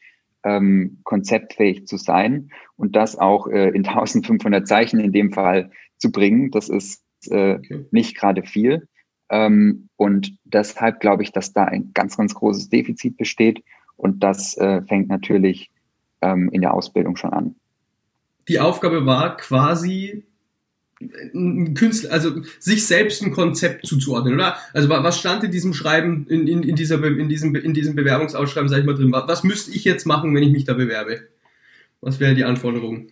ähm, 0.44 0.98
konzeptfähig 1.04 1.86
zu 1.86 1.96
sein 1.96 2.50
und 2.76 2.96
das 2.96 3.16
auch 3.16 3.46
äh, 3.46 3.68
in 3.68 3.86
1500 3.86 4.66
Zeichen 4.66 5.00
in 5.00 5.12
dem 5.12 5.32
Fall 5.32 5.70
zu 5.98 6.10
bringen. 6.10 6.50
Das 6.50 6.68
ist 6.68 7.02
äh, 7.30 7.54
okay. 7.54 7.86
nicht 7.90 8.16
gerade 8.16 8.42
viel. 8.42 8.88
Ähm, 9.30 9.88
und 9.96 10.36
deshalb 10.44 11.00
glaube 11.00 11.22
ich, 11.22 11.32
dass 11.32 11.52
da 11.52 11.64
ein 11.64 11.92
ganz, 11.94 12.16
ganz 12.16 12.34
großes 12.34 12.68
Defizit 12.70 13.16
besteht. 13.16 13.62
Und 13.96 14.24
das 14.24 14.56
äh, 14.56 14.82
fängt 14.82 15.08
natürlich 15.08 15.70
ähm, 16.22 16.50
in 16.50 16.60
der 16.60 16.74
Ausbildung 16.74 17.16
schon 17.16 17.32
an 17.32 17.54
die 18.48 18.60
Aufgabe 18.60 19.06
war 19.06 19.36
quasi 19.36 20.24
ein 21.34 21.74
Künstler, 21.74 22.12
also 22.12 22.42
sich 22.60 22.86
selbst 22.86 23.22
ein 23.22 23.32
Konzept 23.32 23.86
zuzuordnen, 23.86 24.34
oder? 24.34 24.56
Also 24.72 24.88
was 24.88 25.18
stand 25.18 25.42
in 25.44 25.50
diesem 25.50 25.74
Schreiben, 25.74 26.26
in, 26.28 26.46
in, 26.46 26.62
in, 26.62 26.76
dieser, 26.76 27.02
in, 27.04 27.28
diesem, 27.28 27.54
in 27.56 27.74
diesem 27.74 27.96
Bewerbungsausschreiben, 27.96 28.68
sag 28.68 28.78
ich 28.78 28.84
mal 28.84 28.94
drin, 28.94 29.12
was 29.12 29.42
müsste 29.42 29.72
ich 29.72 29.84
jetzt 29.84 30.06
machen, 30.06 30.34
wenn 30.34 30.42
ich 30.42 30.52
mich 30.52 30.64
da 30.64 30.74
bewerbe? 30.74 31.22
Was 32.00 32.20
wäre 32.20 32.34
die 32.34 32.44
Anforderung? 32.44 33.08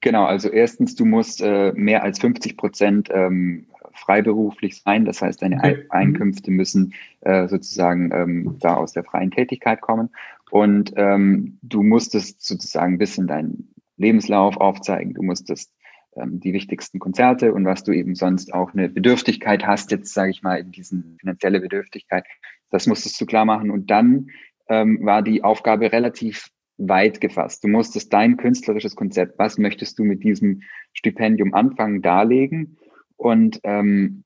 Genau, 0.00 0.24
also 0.24 0.48
erstens, 0.48 0.96
du 0.96 1.04
musst 1.04 1.40
äh, 1.40 1.72
mehr 1.74 2.02
als 2.02 2.18
50 2.18 2.56
Prozent 2.56 3.08
ähm, 3.12 3.66
freiberuflich 3.94 4.82
sein. 4.82 5.04
Das 5.04 5.22
heißt, 5.22 5.42
deine 5.42 5.56
okay. 5.56 5.76
Mhm. 5.76 5.90
Einkünfte 5.90 6.50
müssen 6.50 6.94
äh, 7.20 7.46
sozusagen 7.48 8.10
ähm, 8.12 8.56
da 8.60 8.74
aus 8.74 8.92
der 8.92 9.04
freien 9.04 9.30
Tätigkeit 9.30 9.80
kommen. 9.80 10.10
Und 10.50 10.92
ähm, 10.96 11.58
du 11.62 11.82
musstest 11.82 12.44
sozusagen 12.44 12.94
ein 12.94 12.98
bisschen 12.98 13.26
deinen 13.26 13.71
Lebenslauf 14.02 14.56
aufzeigen. 14.58 15.14
Du 15.14 15.22
musstest 15.22 15.72
ähm, 16.14 16.40
die 16.40 16.52
wichtigsten 16.52 16.98
Konzerte 16.98 17.54
und 17.54 17.64
was 17.64 17.84
du 17.84 17.92
eben 17.92 18.14
sonst 18.14 18.52
auch 18.52 18.74
eine 18.74 18.88
Bedürftigkeit 18.88 19.66
hast, 19.66 19.90
jetzt 19.90 20.12
sage 20.12 20.30
ich 20.30 20.42
mal, 20.42 20.60
in 20.60 20.72
diesen 20.72 21.16
finanzielle 21.18 21.60
Bedürftigkeit, 21.60 22.24
das 22.70 22.86
musstest 22.86 23.18
du 23.20 23.26
klar 23.26 23.46
machen. 23.46 23.70
Und 23.70 23.90
dann 23.90 24.28
ähm, 24.68 24.98
war 25.02 25.22
die 25.22 25.42
Aufgabe 25.42 25.90
relativ 25.92 26.50
weit 26.78 27.20
gefasst. 27.20 27.64
Du 27.64 27.68
musstest 27.68 28.12
dein 28.12 28.36
künstlerisches 28.36 28.96
Konzept, 28.96 29.38
was 29.38 29.58
möchtest 29.58 29.98
du 29.98 30.04
mit 30.04 30.22
diesem 30.24 30.62
Stipendium 30.92 31.54
anfangen, 31.54 32.02
darlegen. 32.02 32.76
Und 33.16 33.60
ähm, 33.64 34.24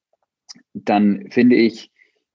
dann 0.73 1.30
finde 1.30 1.56
ich, 1.56 1.90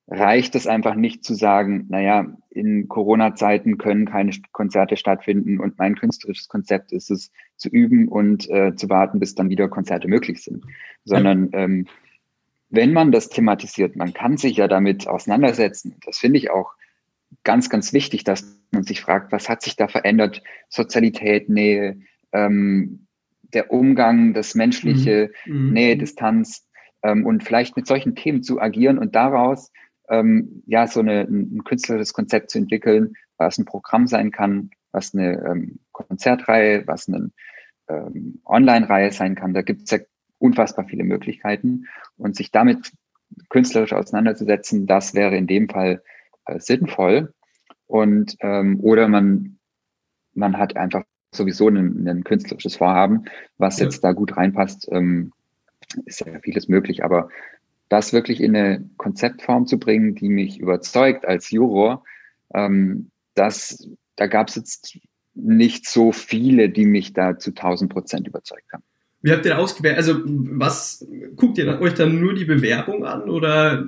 reicht 0.07 0.55
es 0.55 0.67
einfach 0.67 0.95
nicht 0.95 1.23
zu 1.23 1.33
sagen, 1.33 1.85
naja, 1.89 2.25
in 2.49 2.87
Corona-Zeiten 2.89 3.77
können 3.77 4.05
keine 4.05 4.31
Konzerte 4.51 4.97
stattfinden 4.97 5.59
und 5.59 5.77
mein 5.77 5.95
künstlerisches 5.95 6.49
Konzept 6.49 6.91
ist 6.91 7.09
es 7.09 7.31
zu 7.55 7.69
üben 7.69 8.07
und 8.07 8.49
äh, 8.49 8.75
zu 8.75 8.89
warten, 8.89 9.19
bis 9.19 9.35
dann 9.35 9.49
wieder 9.49 9.69
Konzerte 9.69 10.07
möglich 10.07 10.43
sind. 10.43 10.65
Sondern 11.05 11.49
ähm, 11.53 11.87
wenn 12.69 12.93
man 12.93 13.11
das 13.11 13.29
thematisiert, 13.29 13.95
man 13.95 14.13
kann 14.13 14.37
sich 14.37 14.57
ja 14.57 14.67
damit 14.67 15.07
auseinandersetzen. 15.07 15.95
Das 16.05 16.17
finde 16.17 16.39
ich 16.39 16.49
auch 16.49 16.73
ganz, 17.43 17.69
ganz 17.69 17.93
wichtig, 17.93 18.23
dass 18.23 18.59
man 18.71 18.83
sich 18.83 19.01
fragt, 19.01 19.31
was 19.31 19.49
hat 19.49 19.61
sich 19.61 19.75
da 19.75 19.87
verändert? 19.87 20.43
Sozialität, 20.69 21.49
Nähe, 21.49 21.99
ähm, 22.31 23.07
der 23.53 23.71
Umgang, 23.71 24.33
das 24.33 24.55
Menschliche, 24.55 25.31
mhm. 25.45 25.67
mhm. 25.67 25.73
Nähe, 25.73 25.97
Distanz 25.97 26.67
ähm, 27.03 27.25
und 27.25 27.43
vielleicht 27.43 27.75
mit 27.75 27.87
solchen 27.87 28.15
Themen 28.15 28.43
zu 28.43 28.61
agieren 28.61 28.97
und 28.97 29.15
daraus 29.15 29.71
ähm, 30.11 30.61
ja 30.67 30.85
so 30.87 30.99
eine, 30.99 31.21
ein 31.21 31.63
künstlerisches 31.63 32.13
Konzept 32.13 32.51
zu 32.51 32.59
entwickeln, 32.59 33.13
was 33.37 33.57
ein 33.57 33.65
Programm 33.65 34.07
sein 34.07 34.31
kann, 34.31 34.69
was 34.91 35.15
eine 35.15 35.43
ähm, 35.45 35.79
Konzertreihe, 35.91 36.85
was 36.85 37.07
eine 37.07 37.31
ähm, 37.87 38.41
Online-Reihe 38.45 39.11
sein 39.11 39.35
kann. 39.35 39.53
Da 39.53 39.61
gibt 39.61 39.83
es 39.83 39.91
ja 39.91 39.99
unfassbar 40.37 40.85
viele 40.85 41.03
Möglichkeiten 41.03 41.85
und 42.17 42.35
sich 42.35 42.51
damit 42.51 42.91
künstlerisch 43.49 43.93
auseinanderzusetzen, 43.93 44.85
das 44.85 45.13
wäre 45.15 45.37
in 45.37 45.47
dem 45.47 45.69
Fall 45.69 46.03
äh, 46.45 46.59
sinnvoll. 46.59 47.33
Und 47.87 48.35
ähm, 48.41 48.79
oder 48.81 49.07
man 49.07 49.57
man 50.33 50.57
hat 50.57 50.75
einfach 50.75 51.03
sowieso 51.33 51.69
ein, 51.69 52.07
ein 52.07 52.23
künstlerisches 52.23 52.75
Vorhaben, 52.75 53.25
was 53.57 53.79
ja. 53.79 53.85
jetzt 53.85 54.03
da 54.03 54.11
gut 54.11 54.35
reinpasst, 54.37 54.87
ähm, 54.91 55.31
ist 56.05 56.21
ja 56.21 56.39
vieles 56.39 56.67
möglich, 56.67 57.03
aber 57.03 57.29
das 57.91 58.13
wirklich 58.13 58.39
in 58.39 58.55
eine 58.55 58.89
Konzeptform 58.95 59.67
zu 59.67 59.77
bringen, 59.77 60.15
die 60.15 60.29
mich 60.29 60.59
überzeugt 60.59 61.25
als 61.25 61.51
Juror, 61.51 62.05
ähm, 62.53 63.11
das, 63.33 63.85
da 64.15 64.27
gab 64.27 64.47
es 64.47 64.55
jetzt 64.55 64.97
nicht 65.33 65.85
so 65.89 66.13
viele, 66.13 66.69
die 66.69 66.85
mich 66.85 67.11
da 67.11 67.37
zu 67.37 67.49
1000 67.49 67.91
Prozent 67.91 68.27
überzeugt 68.27 68.71
haben. 68.71 68.83
Wie 69.23 69.31
habt 69.31 69.45
ihr 69.45 69.59
ausgewählt? 69.59 69.97
Also 69.97 70.21
was 70.25 71.05
guckt 71.35 71.57
ihr 71.57 71.81
euch 71.81 71.93
dann 71.93 72.21
nur 72.21 72.33
die 72.33 72.45
Bewerbung 72.45 73.05
an 73.05 73.29
oder 73.29 73.85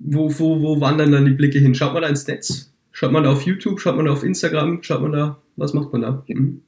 wo, 0.00 0.30
wo, 0.38 0.62
wo 0.62 0.80
wandern 0.80 1.10
dann 1.10 1.26
die 1.26 1.32
Blicke 1.32 1.58
hin? 1.58 1.74
Schaut 1.74 1.92
man 1.92 2.02
da 2.02 2.08
ins 2.08 2.26
Netz? 2.28 2.72
Schaut 2.92 3.10
man 3.10 3.24
da 3.24 3.32
auf 3.32 3.42
YouTube? 3.42 3.80
Schaut 3.80 3.96
man 3.96 4.06
da 4.06 4.12
auf 4.12 4.22
Instagram? 4.22 4.80
Schaut 4.82 5.02
man 5.02 5.12
da, 5.12 5.42
was 5.56 5.74
macht 5.74 5.92
man 5.92 6.02
da? 6.02 6.24
Mhm. 6.28 6.62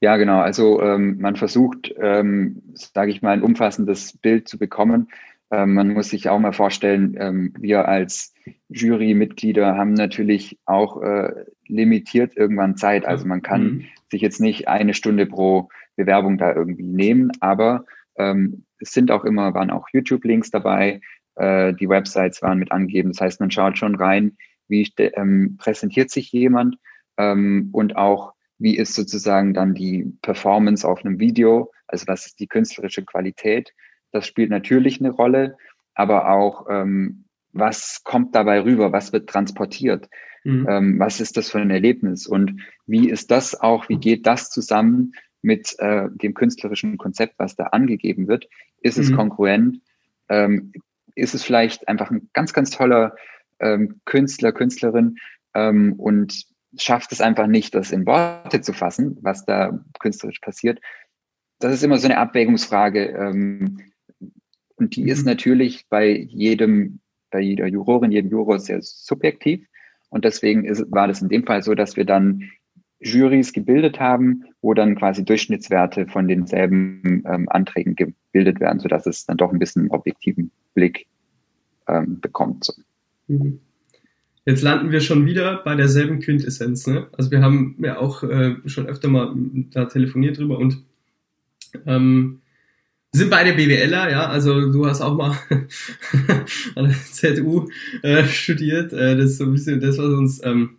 Ja, 0.00 0.18
genau. 0.18 0.40
Also 0.40 0.82
ähm, 0.82 1.18
man 1.18 1.36
versucht, 1.36 1.94
ähm, 1.98 2.62
sage 2.74 3.10
ich 3.10 3.22
mal, 3.22 3.30
ein 3.30 3.42
umfassendes 3.42 4.18
Bild 4.18 4.46
zu 4.46 4.58
bekommen. 4.58 5.08
Ähm, 5.54 5.74
man 5.74 5.92
muss 5.92 6.08
sich 6.08 6.28
auch 6.28 6.40
mal 6.40 6.52
vorstellen, 6.52 7.16
ähm, 7.18 7.54
wir 7.58 7.86
als 7.86 8.34
Jurymitglieder 8.70 9.76
haben 9.76 9.94
natürlich 9.94 10.58
auch 10.64 11.00
äh, 11.00 11.44
limitiert 11.68 12.36
irgendwann 12.36 12.76
Zeit. 12.76 13.06
Also 13.06 13.24
man 13.26 13.40
kann 13.40 13.62
mhm. 13.62 13.84
sich 14.10 14.20
jetzt 14.20 14.40
nicht 14.40 14.66
eine 14.66 14.94
Stunde 14.94 15.26
pro 15.26 15.68
Bewerbung 15.94 16.38
da 16.38 16.52
irgendwie 16.52 16.88
nehmen, 16.88 17.30
aber 17.38 17.84
ähm, 18.16 18.64
es 18.80 18.90
sind 18.90 19.12
auch 19.12 19.24
immer, 19.24 19.54
waren 19.54 19.70
auch 19.70 19.86
YouTube-Links 19.92 20.50
dabei, 20.50 21.00
äh, 21.36 21.72
die 21.74 21.88
Websites 21.88 22.42
waren 22.42 22.58
mit 22.58 22.72
angegeben. 22.72 23.12
Das 23.12 23.20
heißt, 23.20 23.40
man 23.40 23.52
schaut 23.52 23.78
schon 23.78 23.94
rein, 23.94 24.36
wie 24.66 24.90
präsentiert 25.58 26.10
sich 26.10 26.32
jemand 26.32 26.78
und 27.16 27.96
auch, 27.96 28.32
wie 28.58 28.76
ist 28.76 28.94
sozusagen 28.94 29.52
dann 29.52 29.74
die 29.74 30.10
Performance 30.22 30.88
auf 30.88 31.04
einem 31.04 31.20
Video, 31.20 31.70
also 31.86 32.06
was 32.08 32.26
ist 32.26 32.40
die 32.40 32.46
künstlerische 32.46 33.04
Qualität. 33.04 33.72
Das 34.14 34.28
spielt 34.28 34.50
natürlich 34.50 35.00
eine 35.00 35.10
Rolle, 35.10 35.56
aber 35.92 36.30
auch, 36.30 36.66
ähm, 36.70 37.24
was 37.52 38.02
kommt 38.04 38.32
dabei 38.36 38.62
rüber, 38.62 38.92
was 38.92 39.12
wird 39.12 39.28
transportiert, 39.28 40.08
mhm. 40.44 40.66
ähm, 40.68 40.98
was 41.00 41.20
ist 41.20 41.36
das 41.36 41.50
für 41.50 41.58
ein 41.58 41.72
Erlebnis 41.72 42.28
und 42.28 42.60
wie 42.86 43.10
ist 43.10 43.32
das 43.32 43.60
auch, 43.60 43.88
wie 43.88 43.96
geht 43.96 44.24
das 44.24 44.50
zusammen 44.50 45.14
mit 45.42 45.74
äh, 45.80 46.08
dem 46.12 46.32
künstlerischen 46.32 46.96
Konzept, 46.96 47.34
was 47.38 47.56
da 47.56 47.64
angegeben 47.64 48.28
wird. 48.28 48.48
Ist 48.82 48.98
es 48.98 49.10
mhm. 49.10 49.16
kongruent? 49.16 49.80
Ähm, 50.28 50.72
ist 51.16 51.34
es 51.34 51.42
vielleicht 51.42 51.88
einfach 51.88 52.12
ein 52.12 52.30
ganz, 52.32 52.52
ganz 52.52 52.70
toller 52.70 53.16
ähm, 53.58 54.00
Künstler, 54.04 54.52
Künstlerin 54.52 55.16
ähm, 55.54 55.94
und 55.94 56.44
schafft 56.78 57.10
es 57.10 57.20
einfach 57.20 57.48
nicht, 57.48 57.74
das 57.74 57.90
in 57.90 58.06
Worte 58.06 58.60
zu 58.60 58.72
fassen, 58.72 59.18
was 59.22 59.44
da 59.44 59.76
künstlerisch 59.98 60.38
passiert. 60.38 60.80
Das 61.58 61.74
ist 61.74 61.82
immer 61.82 61.98
so 61.98 62.06
eine 62.06 62.18
Abwägungsfrage. 62.18 63.06
Ähm, 63.06 63.80
und 64.76 64.96
die 64.96 65.02
mhm. 65.02 65.08
ist 65.08 65.26
natürlich 65.26 65.86
bei 65.88 66.10
jedem, 66.10 67.00
bei 67.30 67.40
jeder 67.40 67.66
Jurorin, 67.66 68.12
jedem 68.12 68.30
Juror 68.30 68.58
sehr 68.58 68.80
subjektiv. 68.82 69.66
Und 70.10 70.24
deswegen 70.24 70.64
ist, 70.64 70.84
war 70.90 71.08
das 71.08 71.22
in 71.22 71.28
dem 71.28 71.44
Fall 71.44 71.62
so, 71.62 71.74
dass 71.74 71.96
wir 71.96 72.04
dann 72.04 72.50
Juries 73.00 73.52
gebildet 73.52 74.00
haben, 74.00 74.44
wo 74.62 74.72
dann 74.72 74.94
quasi 74.96 75.24
Durchschnittswerte 75.24 76.06
von 76.06 76.28
denselben 76.28 77.22
ähm, 77.26 77.48
Anträgen 77.48 77.96
gebildet 77.96 78.60
werden, 78.60 78.78
sodass 78.78 79.06
es 79.06 79.26
dann 79.26 79.36
doch 79.36 79.52
ein 79.52 79.58
bisschen 79.58 79.82
einen 79.82 79.90
objektiven 79.90 80.50
Blick 80.74 81.06
ähm, 81.88 82.20
bekommt. 82.20 82.64
So. 82.64 82.72
Mhm. 83.28 83.60
Jetzt 84.46 84.62
landen 84.62 84.90
wir 84.90 85.00
schon 85.00 85.24
wieder 85.26 85.62
bei 85.64 85.74
derselben 85.74 86.20
Quintessenz. 86.20 86.86
Ne? 86.86 87.08
Also 87.12 87.30
wir 87.30 87.40
haben 87.40 87.76
ja 87.78 87.98
auch 87.98 88.22
äh, 88.22 88.56
schon 88.66 88.86
öfter 88.86 89.08
mal 89.08 89.34
da 89.72 89.86
telefoniert 89.86 90.38
drüber 90.38 90.58
und 90.58 90.84
ähm, 91.86 92.42
sind 93.18 93.30
beide 93.30 93.52
BWLer, 93.52 94.10
ja, 94.10 94.26
also 94.26 94.72
du 94.72 94.86
hast 94.86 95.00
auch 95.00 95.16
mal 95.16 95.38
an 96.74 96.88
der 96.88 96.96
ZU 97.12 97.68
äh, 98.02 98.24
studiert. 98.24 98.92
Äh, 98.92 99.16
das 99.16 99.30
ist 99.30 99.38
so 99.38 99.44
ein 99.44 99.52
bisschen 99.52 99.80
das, 99.80 99.98
was 99.98 100.06
uns 100.06 100.40
ähm, 100.44 100.78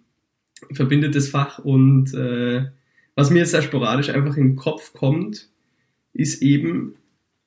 verbindetes 0.71 1.29
Fach 1.29 1.59
und 1.59 2.13
äh, 2.13 2.65
was 3.15 3.29
mir 3.29 3.39
jetzt 3.39 3.51
sehr 3.51 3.61
sporadisch 3.61 4.09
einfach 4.09 4.35
in 4.35 4.49
den 4.49 4.55
Kopf 4.57 4.91
kommt, 4.91 5.47
ist 6.13 6.41
eben 6.41 6.95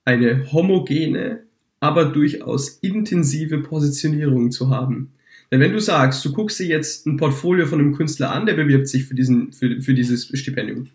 eine 0.07 0.51
homogene, 0.53 1.43
aber 1.81 2.07
durchaus 2.07 2.79
intensive 2.79 3.59
Positionierung 3.59 4.51
zu 4.51 4.71
haben. 4.71 5.13
Denn 5.51 5.61
wenn 5.61 5.73
du 5.73 5.81
sagst, 5.81 6.25
du 6.25 6.33
guckst 6.33 6.59
dir 6.61 6.67
jetzt 6.67 7.07
ein 7.07 7.19
Portfolio 7.19 7.67
von 7.67 7.79
einem 7.79 7.95
Künstler 7.95 8.33
an, 8.33 8.47
der 8.47 8.55
bewirbt 8.55 8.89
sich 8.89 9.05
für, 9.05 9.15
diesen, 9.15 9.53
für, 9.53 9.83
für 9.83 9.93
dieses 9.93 10.29
Stipendium. 10.39 10.89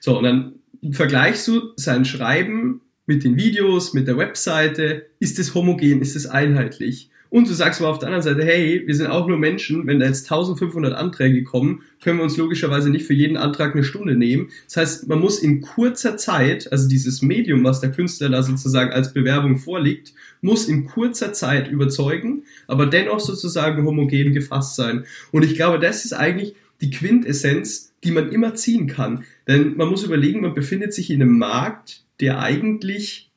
So, 0.00 0.18
und 0.18 0.24
dann 0.24 0.52
vergleichst 0.92 1.46
du 1.48 1.72
sein 1.76 2.04
Schreiben 2.04 2.80
mit 3.06 3.24
den 3.24 3.36
Videos, 3.36 3.92
mit 3.94 4.08
der 4.08 4.16
Webseite. 4.16 5.06
Ist 5.18 5.38
es 5.38 5.54
homogen? 5.54 6.00
Ist 6.00 6.16
es 6.16 6.26
einheitlich? 6.26 7.10
Und 7.34 7.48
du 7.48 7.52
sagst 7.52 7.80
aber 7.80 7.90
auf 7.90 7.98
der 7.98 8.06
anderen 8.06 8.22
Seite, 8.22 8.44
hey, 8.44 8.84
wir 8.86 8.94
sind 8.94 9.08
auch 9.08 9.26
nur 9.26 9.38
Menschen, 9.38 9.88
wenn 9.88 9.98
da 9.98 10.06
jetzt 10.06 10.30
1500 10.30 10.94
Anträge 10.94 11.42
kommen, 11.42 11.82
können 12.00 12.18
wir 12.18 12.22
uns 12.22 12.36
logischerweise 12.36 12.90
nicht 12.90 13.06
für 13.06 13.12
jeden 13.12 13.36
Antrag 13.36 13.74
eine 13.74 13.82
Stunde 13.82 14.14
nehmen. 14.14 14.50
Das 14.66 14.76
heißt, 14.76 15.08
man 15.08 15.18
muss 15.18 15.40
in 15.40 15.60
kurzer 15.60 16.16
Zeit, 16.16 16.70
also 16.70 16.88
dieses 16.88 17.22
Medium, 17.22 17.64
was 17.64 17.80
der 17.80 17.90
Künstler 17.90 18.28
da 18.28 18.44
sozusagen 18.44 18.92
als 18.92 19.12
Bewerbung 19.12 19.56
vorliegt, 19.56 20.14
muss 20.42 20.68
in 20.68 20.84
kurzer 20.84 21.32
Zeit 21.32 21.68
überzeugen, 21.68 22.44
aber 22.68 22.86
dennoch 22.86 23.18
sozusagen 23.18 23.84
homogen 23.84 24.32
gefasst 24.32 24.76
sein. 24.76 25.04
Und 25.32 25.44
ich 25.44 25.56
glaube, 25.56 25.80
das 25.80 26.04
ist 26.04 26.12
eigentlich 26.12 26.54
die 26.80 26.90
Quintessenz, 26.90 27.92
die 28.04 28.12
man 28.12 28.30
immer 28.30 28.54
ziehen 28.54 28.86
kann. 28.86 29.24
Denn 29.46 29.76
man 29.76 29.88
muss 29.88 30.04
überlegen, 30.04 30.40
man 30.40 30.54
befindet 30.54 30.94
sich 30.94 31.10
in 31.10 31.22
einem 31.22 31.38
Markt, 31.38 32.04
der 32.20 32.40
eigentlich 32.40 33.30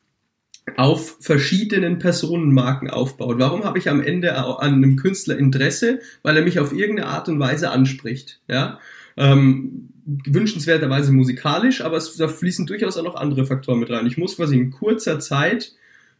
auf 0.75 1.17
verschiedenen 1.21 1.97
Personenmarken 1.97 2.89
aufbaut. 2.89 3.39
Warum 3.39 3.63
habe 3.63 3.79
ich 3.79 3.89
am 3.89 4.01
Ende 4.01 4.35
an 4.35 4.73
einem 4.73 4.95
Künstler 4.97 5.37
Interesse? 5.37 5.99
Weil 6.23 6.35
er 6.35 6.43
mich 6.43 6.59
auf 6.59 6.73
irgendeine 6.73 7.07
Art 7.07 7.29
und 7.29 7.39
Weise 7.39 7.71
anspricht. 7.71 8.41
Ja? 8.47 8.79
Ähm, 9.15 9.89
wünschenswerterweise 10.05 11.11
musikalisch, 11.11 11.81
aber 11.81 11.97
es, 11.97 12.15
da 12.15 12.27
fließen 12.27 12.65
durchaus 12.65 12.97
auch 12.97 13.03
noch 13.03 13.15
andere 13.15 13.45
Faktoren 13.45 13.79
mit 13.79 13.89
rein. 13.89 14.07
Ich 14.07 14.17
muss 14.17 14.35
quasi 14.35 14.57
in 14.57 14.71
kurzer 14.71 15.19
Zeit 15.19 15.73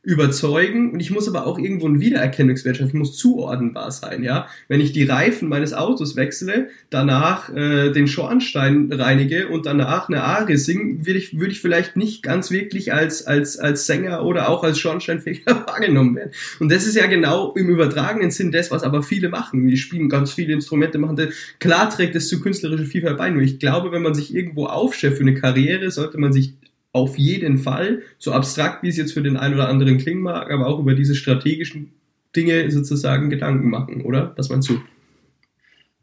überzeugen 0.07 0.93
und 0.93 1.01
ich 1.01 1.11
muss 1.11 1.27
aber 1.27 1.45
auch 1.45 1.59
irgendwo 1.59 1.85
einen 1.85 1.99
Wiedererkennungswert 1.99 2.77
schaffen, 2.77 2.97
muss 2.97 3.17
zuordnenbar 3.17 3.91
sein, 3.91 4.23
ja. 4.23 4.47
Wenn 4.69 4.79
ich 4.79 4.93
die 4.93 5.03
Reifen 5.03 5.49
meines 5.49 5.73
Autos 5.73 6.15
wechsle, 6.15 6.69
danach 6.89 7.53
äh, 7.53 7.91
den 7.91 8.07
Schornstein 8.07 8.89
reinige 8.89 9.49
und 9.49 9.65
danach 9.65 10.07
eine 10.07 10.23
Arie 10.23 10.55
singe, 10.55 11.05
würde 11.05 11.19
ich, 11.19 11.37
würde 11.37 11.51
ich 11.51 11.59
vielleicht 11.59 11.97
nicht 11.97 12.23
ganz 12.23 12.51
wirklich 12.51 12.93
als, 12.93 13.27
als, 13.27 13.59
als 13.59 13.85
Sänger 13.85 14.23
oder 14.23 14.47
auch 14.47 14.63
als 14.63 14.79
Schornsteinfeger 14.79 15.65
wahrgenommen 15.67 16.15
werden. 16.15 16.31
Und 16.61 16.71
das 16.71 16.87
ist 16.87 16.95
ja 16.95 17.07
genau 17.07 17.51
im 17.57 17.67
übertragenen 17.67 18.31
Sinn 18.31 18.53
das, 18.53 18.71
was 18.71 18.83
aber 18.83 19.03
viele 19.03 19.27
machen. 19.27 19.67
Die 19.67 19.75
spielen 19.75 20.07
ganz 20.07 20.31
viele 20.31 20.53
Instrumente, 20.53 20.99
machen 20.99 21.17
das. 21.17 21.33
Klar 21.59 21.89
trägt 21.89 22.15
das 22.15 22.29
zu 22.29 22.39
künstlerischer 22.39 22.85
Vielfalt 22.85 23.17
bei. 23.17 23.29
Nur 23.29 23.41
ich 23.41 23.59
glaube, 23.59 23.91
wenn 23.91 24.03
man 24.03 24.13
sich 24.13 24.33
irgendwo 24.33 24.67
aufstellt 24.67 25.17
für 25.17 25.23
eine 25.23 25.33
Karriere, 25.33 25.91
sollte 25.91 26.17
man 26.17 26.31
sich 26.31 26.53
auf 26.97 27.17
jeden 27.17 27.59
Fall, 27.59 28.01
so 28.17 28.31
abstrakt 28.31 28.83
wie 28.83 28.89
es 28.89 28.97
jetzt 28.97 29.13
für 29.13 29.21
den 29.21 29.37
einen 29.37 29.53
oder 29.53 29.69
anderen 29.69 29.97
klingen 29.97 30.21
mag, 30.21 30.51
aber 30.51 30.67
auch 30.67 30.79
über 30.79 30.95
diese 30.95 31.15
strategischen 31.15 31.93
Dinge 32.35 32.69
sozusagen 32.71 33.29
Gedanken 33.29 33.69
machen, 33.69 34.01
oder? 34.01 34.33
Was 34.35 34.49
meinst 34.49 34.69
du? 34.69 34.79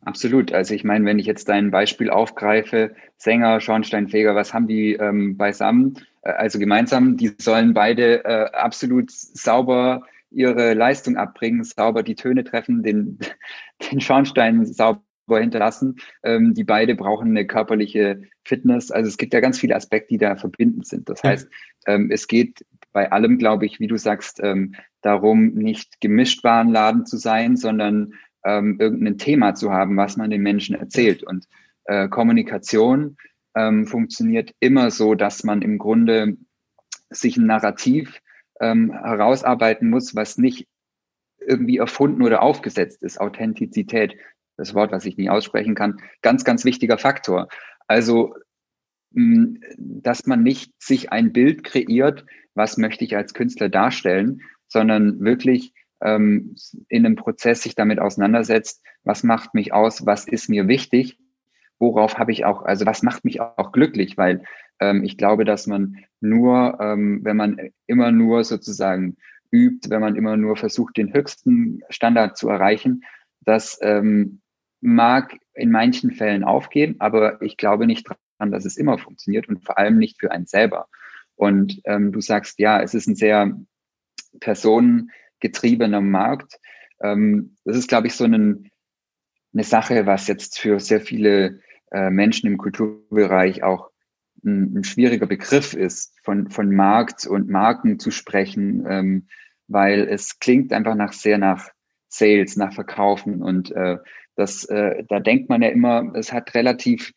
Absolut. 0.05 0.53
Also 0.53 0.75
ich 0.75 0.85
meine, 0.85 1.05
wenn 1.07 1.19
ich 1.19 1.27
jetzt 1.27 1.49
dein 1.49 1.71
Beispiel 1.71 2.11
aufgreife, 2.11 2.95
Sänger, 3.17 3.61
Schornsteinfeger, 3.61 4.35
was 4.35 4.55
haben 4.55 4.69
die 4.69 4.93
ähm, 4.95 5.37
beisammen? 5.37 5.99
Äh, 6.23 6.31
also 6.31 6.59
gemeinsam, 6.59 7.17
die 7.17 7.33
sollen 7.39 7.75
beide 7.75 8.25
äh, 8.25 8.51
absolut 8.53 9.11
sauber 9.11 10.03
ihre 10.31 10.75
Leistung 10.75 11.17
abbringen, 11.17 11.65
sauber 11.65 12.03
die 12.03 12.17
Töne 12.17 12.45
treffen, 12.45 12.83
den, 12.83 13.19
den 13.91 14.01
Schornstein 14.01 14.65
sauber 14.67 15.03
hinterlassen. 15.29 15.97
Ähm, 16.23 16.55
die 16.55 16.65
beide 16.65 16.95
brauchen 16.95 17.29
eine 17.29 17.47
körperliche 17.47 18.23
Fitness. 18.45 18.91
Also 18.91 19.09
es 19.09 19.17
gibt 19.17 19.35
ja 19.35 19.41
ganz 19.41 19.59
viele 19.59 19.77
Aspekte, 19.77 20.09
die 20.09 20.19
da 20.19 20.37
verbindend 20.37 20.87
sind. 20.87 21.09
Das 21.09 21.23
heißt, 21.23 21.49
ähm, 21.87 22.11
es 22.11 22.27
geht 22.29 22.65
bei 22.93 23.11
allem, 23.11 23.39
glaube 23.39 23.67
ich, 23.67 23.81
wie 23.81 23.87
du 23.87 23.97
sagst, 23.97 24.41
ähm, 24.43 24.75
darum, 25.03 25.55
nicht 25.55 26.01
gemischt 26.01 26.45
Warenladen 26.45 27.07
zu 27.07 27.17
sein, 27.17 27.57
sondern 27.57 28.15
ähm, 28.45 28.77
irgendein 28.79 29.19
Thema 29.19 29.55
zu 29.55 29.73
haben, 29.73 29.97
was 29.97 30.17
man 30.17 30.31
den 30.31 30.43
Menschen 30.43 30.77
erzählt. 30.77 31.23
Und 31.23 31.47
äh, 31.85 32.09
Kommunikation 32.09 33.17
ähm, 33.57 33.87
funktioniert 33.87 34.53
immer 34.61 34.91
so, 34.91 35.15
dass 35.15 35.45
man 35.45 35.63
im 35.63 35.79
Grunde 35.79 36.37
sich 37.11 37.37
ein 37.37 37.47
Narrativ 37.47 38.21
ähm, 38.61 38.93
herausarbeiten 38.93 39.91
muss, 39.91 40.15
was 40.15 40.39
nicht 40.39 40.67
irgendwie 41.47 41.79
erfunden 41.79 42.23
oder 42.23 42.43
aufgesetzt 42.43 43.03
ist. 43.03 43.21
Authentizität 43.21 44.17
das 44.57 44.75
Wort, 44.75 44.93
was 44.93 45.05
ich 45.05 45.17
nie 45.17 45.31
aussprechen 45.31 45.75
kann, 45.75 46.01
ganz, 46.23 46.45
ganz 46.45 46.65
wichtiger 46.65 46.99
Faktor. 46.99 47.49
Also, 47.87 48.35
mm, 49.11 49.57
dass 49.77 50.27
man 50.27 50.43
nicht 50.43 50.73
sich 50.83 51.13
ein 51.13 51.33
Bild 51.33 51.65
kreiert, 51.65 52.25
was 52.55 52.77
möchte 52.77 53.05
ich 53.05 53.17
als 53.17 53.35
Künstler 53.35 53.69
darstellen, 53.69 54.43
sondern 54.69 55.21
wirklich 55.21 55.73
ähm, 56.01 56.55
in 56.89 57.05
einem 57.05 57.17
Prozess 57.17 57.63
sich 57.63 57.75
damit 57.75 57.99
auseinandersetzt, 57.99 58.83
was 59.03 59.23
macht 59.23 59.55
mich 59.55 59.73
aus, 59.73 60.07
was 60.07 60.27
ist 60.27 60.49
mir 60.49 60.69
wichtig, 60.69 61.19
worauf 61.79 62.19
habe 62.19 62.33
ich 62.33 62.45
auch, 62.45 62.63
also 62.63 62.87
was 62.87 63.03
macht 63.03 63.25
mich 63.25 63.41
auch 63.41 63.73
glücklich, 63.73 64.17
weil 64.17 64.45
ähm, 64.81 65.05
ich 65.05 65.17
glaube, 65.17 65.45
dass 65.45 65.67
man 65.67 65.97
nur, 66.21 66.79
ähm, 66.81 67.21
wenn 67.23 67.37
man 67.37 67.71
immer 67.87 68.13
nur 68.13 68.45
sozusagen 68.45 69.17
übt, 69.51 69.91
wenn 69.91 70.01
man 70.01 70.17
immer 70.17 70.37
nur 70.37 70.57
versucht, 70.57 70.97
den 70.97 71.13
höchsten 71.13 71.83
Standard 71.89 72.37
zu 72.37 72.49
erreichen, 72.49 73.05
dass 73.41 73.79
ähm, 73.83 74.41
mag 74.85 75.39
in 75.55 75.71
manchen 75.71 76.13
Fällen 76.13 76.45
aufgehen, 76.45 76.97
aber 76.99 77.41
ich 77.41 77.57
glaube 77.57 77.87
nicht 77.87 78.07
dran, 78.07 78.53
dass 78.53 78.67
es 78.67 78.77
immer 78.77 78.99
funktioniert 78.99 79.49
und 79.49 79.65
vor 79.65 79.79
allem 79.79 79.99
nicht 79.99 80.21
für 80.21 80.31
einen 80.31 80.47
selber. 80.47 80.89
Und 81.37 81.81
ähm, 81.85 82.13
du 82.13 82.21
sagst, 82.21 82.59
ja, 82.59 82.83
es 82.83 82.93
ist 82.95 83.07
ein 83.07 83.17
sehr 83.17 83.59
personengetriebener 84.41 86.01
Markt. 86.01 86.61
Ähm, 87.01 87.57
das 87.65 87.77
ist, 87.77 87.89
glaube 87.89 88.09
ich, 88.09 88.15
so 88.15 88.25
einen, 88.25 88.71
eine 89.55 89.65
Sache, 89.65 90.07
was 90.07 90.29
jetzt 90.29 90.59
für 90.59 90.79
sehr 90.81 91.01
viele 91.01 91.61
äh, 91.91 92.11
Menschen 92.11 92.47
im 92.49 92.59
Kulturbereich 92.59 93.63
auch 93.63 93.91
ein, 94.45 94.77
ein, 94.77 94.85
schwieriger 94.85 95.27
Begriff 95.27 95.73
ist, 95.73 96.15
von, 96.23 96.51
von 96.51 96.75
Markt 96.75 97.27
und 97.27 97.49
Marken 97.49 97.99
zu 97.99 98.11
sprechen, 98.11 98.85
ähm, 98.89 99.29
weil 99.67 100.07
es 100.09 100.39
klingt 100.39 100.73
einfach 100.75 100.95
nach 100.95 101.15
sehr 101.15 101.39
nach 101.39 101.71
Sales, 102.09 102.57
nach 102.57 102.75
Verkaufen 102.75 103.43
und 103.43 103.73
äh, 103.73 103.97
das, 104.37 104.65
äh, 104.65 105.05
da 105.09 105.21
denkt 105.21 105.49
man 105.49 105.63
ja 105.63 105.69
immer, 105.69 106.13
es 106.15 106.33
hat 106.33 106.55
relativ 106.55 107.13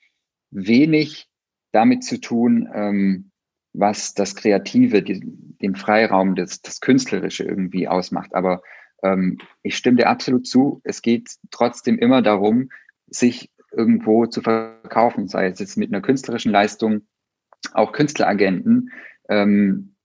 wenig 0.51 1.27
damit 1.71 2.03
zu 2.03 2.19
tun, 2.19 2.69
ähm, 2.73 3.31
was 3.73 4.13
das 4.13 4.35
Kreative, 4.35 5.01
die, 5.03 5.21
den 5.61 5.75
Freiraum, 5.75 6.35
das, 6.35 6.61
das 6.61 6.79
Künstlerische 6.79 7.43
irgendwie 7.43 7.87
ausmacht. 7.87 8.33
Aber 8.33 8.61
ähm, 9.03 9.37
ich 9.61 9.75
stimme 9.77 9.97
dir 9.97 10.09
absolut 10.09 10.47
zu. 10.47 10.81
Es 10.83 11.01
geht 11.01 11.35
trotzdem 11.51 11.99
immer 11.99 12.21
darum, 12.21 12.69
sich 13.07 13.51
irgendwo 13.71 14.25
zu 14.25 14.41
verkaufen, 14.41 15.27
sei 15.27 15.47
es 15.47 15.59
jetzt 15.59 15.77
mit 15.77 15.93
einer 15.93 16.01
künstlerischen 16.01 16.51
Leistung, 16.51 17.01
auch 17.73 17.91
Künstleragenten, 17.91 18.91
ähm, 19.29 19.95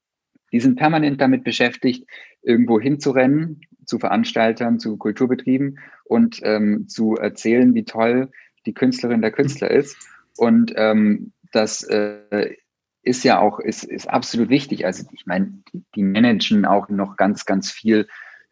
die 0.52 0.60
sind 0.60 0.76
permanent 0.76 1.20
damit 1.20 1.44
beschäftigt, 1.44 2.06
irgendwo 2.42 2.80
hinzurennen, 2.80 3.62
zu 3.86 3.98
Veranstaltern, 3.98 4.78
zu 4.78 4.96
Kulturbetrieben 4.96 5.78
und 6.04 6.40
ähm, 6.42 6.88
zu 6.88 7.16
erzählen, 7.16 7.74
wie 7.74 7.84
toll 7.84 8.30
die 8.66 8.74
Künstlerin 8.74 9.22
der 9.22 9.32
Künstler 9.32 9.70
ist. 9.70 9.96
Und 10.36 10.72
ähm, 10.76 11.32
das 11.52 11.82
äh, 11.84 12.54
ist 13.02 13.24
ja 13.24 13.40
auch, 13.40 13.58
ist, 13.58 13.84
ist 13.84 14.08
absolut 14.08 14.48
wichtig. 14.48 14.86
Also 14.86 15.04
ich 15.12 15.26
meine, 15.26 15.62
die 15.94 16.02
managen 16.02 16.64
auch 16.64 16.88
noch 16.88 17.16
ganz, 17.16 17.44
ganz 17.44 17.70
viel 17.70 18.06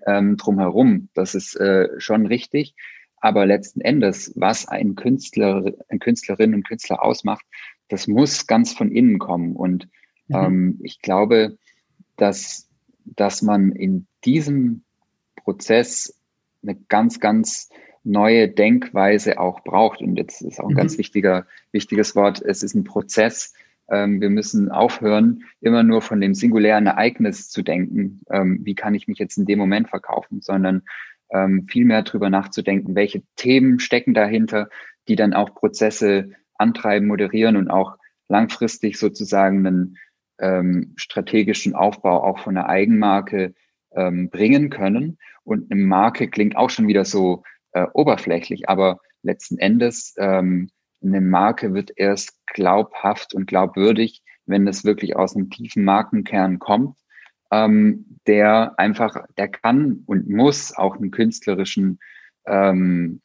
ähm, 0.06 0.36
drumherum. 0.36 1.08
Das 1.14 1.34
ist 1.34 1.54
äh, 1.56 1.88
schon 1.98 2.26
richtig. 2.26 2.74
Aber 3.20 3.46
letzten 3.46 3.82
Endes, 3.82 4.32
was 4.34 4.66
ein 4.66 4.94
Künstler, 4.94 5.72
ein 5.88 5.98
Künstlerin 5.98 6.54
und 6.54 6.66
Künstler 6.66 7.02
ausmacht, 7.04 7.44
das 7.88 8.06
muss 8.06 8.46
ganz 8.46 8.72
von 8.72 8.90
innen 8.90 9.18
kommen. 9.18 9.54
Und 9.54 9.88
mhm. 10.28 10.36
ähm, 10.36 10.80
ich 10.82 11.00
glaube, 11.02 11.58
dass, 12.20 12.68
dass 13.04 13.42
man 13.42 13.72
in 13.72 14.06
diesem 14.24 14.83
Prozess 15.37 16.18
eine 16.62 16.76
ganz, 16.88 17.20
ganz 17.20 17.70
neue 18.04 18.48
Denkweise 18.48 19.38
auch 19.38 19.62
braucht. 19.62 20.00
Und 20.00 20.16
jetzt 20.16 20.42
ist 20.42 20.61
auch 20.61 20.68
ein 20.68 20.74
mhm. 20.74 20.78
ganz 20.78 20.98
wichtiger, 20.98 21.46
wichtiges 21.72 22.14
Wort. 22.16 22.42
Es 22.42 22.62
ist 22.62 22.74
ein 22.74 22.85
Prozess. 22.85 23.54
Ähm, 23.88 24.20
wir 24.20 24.30
müssen 24.30 24.70
aufhören, 24.70 25.44
immer 25.61 25.83
nur 25.83 26.02
von 26.02 26.20
dem 26.20 26.35
singulären 26.35 26.87
Ereignis 26.87 27.48
zu 27.48 27.62
denken. 27.62 28.20
Ähm, 28.30 28.61
wie 28.62 28.74
kann 28.74 28.94
ich 28.94 29.09
mich 29.09 29.18
jetzt 29.18 29.37
in 29.37 29.46
dem 29.46 29.59
Moment 29.59 29.88
verkaufen, 29.88 30.40
sondern 30.40 30.83
ähm, 31.30 31.66
viel 31.68 31.85
mehr 31.85 32.02
darüber 32.02 32.30
nachzudenken, 32.30 32.94
welche 32.94 33.22
Themen 33.37 33.78
stecken 33.80 34.14
dahinter, 34.14 34.68
die 35.09 35.16
dann 35.16 35.33
auch 35.33 35.54
Prozesse 35.54 36.30
antreiben, 36.54 37.06
moderieren 37.06 37.56
und 37.56 37.70
auch 37.70 37.96
langfristig 38.28 38.98
sozusagen 38.98 39.66
einen 39.66 39.96
ähm, 40.40 40.94
strategischen 40.96 41.74
Aufbau 41.74 42.22
auch 42.24 42.38
von 42.38 42.55
der 42.55 42.68
Eigenmarke 42.68 43.55
ähm, 43.94 44.31
bringen 44.31 44.70
können. 44.70 45.18
Und 45.44 45.70
eine 45.70 45.81
Marke 45.81 46.29
klingt 46.29 46.57
auch 46.57 46.70
schon 46.70 46.88
wieder 46.88 47.05
so 47.05 47.42
äh, 47.72 47.87
oberflächlich, 47.92 48.68
aber 48.68 49.00
letzten 49.22 49.59
Endes 49.59 50.14
ähm, 50.18 50.70
eine 51.03 51.20
Marke 51.20 51.74
wird 51.74 51.92
erst 51.96 52.35
glaubhaft 52.46 53.35
und 53.35 53.46
glaubwürdig, 53.46 54.22
wenn 54.46 54.66
es 54.66 54.85
wirklich 54.85 55.16
aus 55.16 55.35
einem 55.35 55.50
tiefen 55.50 55.85
Markenkern 55.85 56.59
kommt, 56.59 56.96
ähm, 57.50 58.18
der 58.26 58.74
einfach, 58.79 59.16
der 59.37 59.48
kann 59.48 60.03
und 60.07 60.29
muss 60.29 60.76
auch 60.76 60.96
einen 60.96 61.11
künstlerischen 61.11 61.98
ähm, 62.46 63.20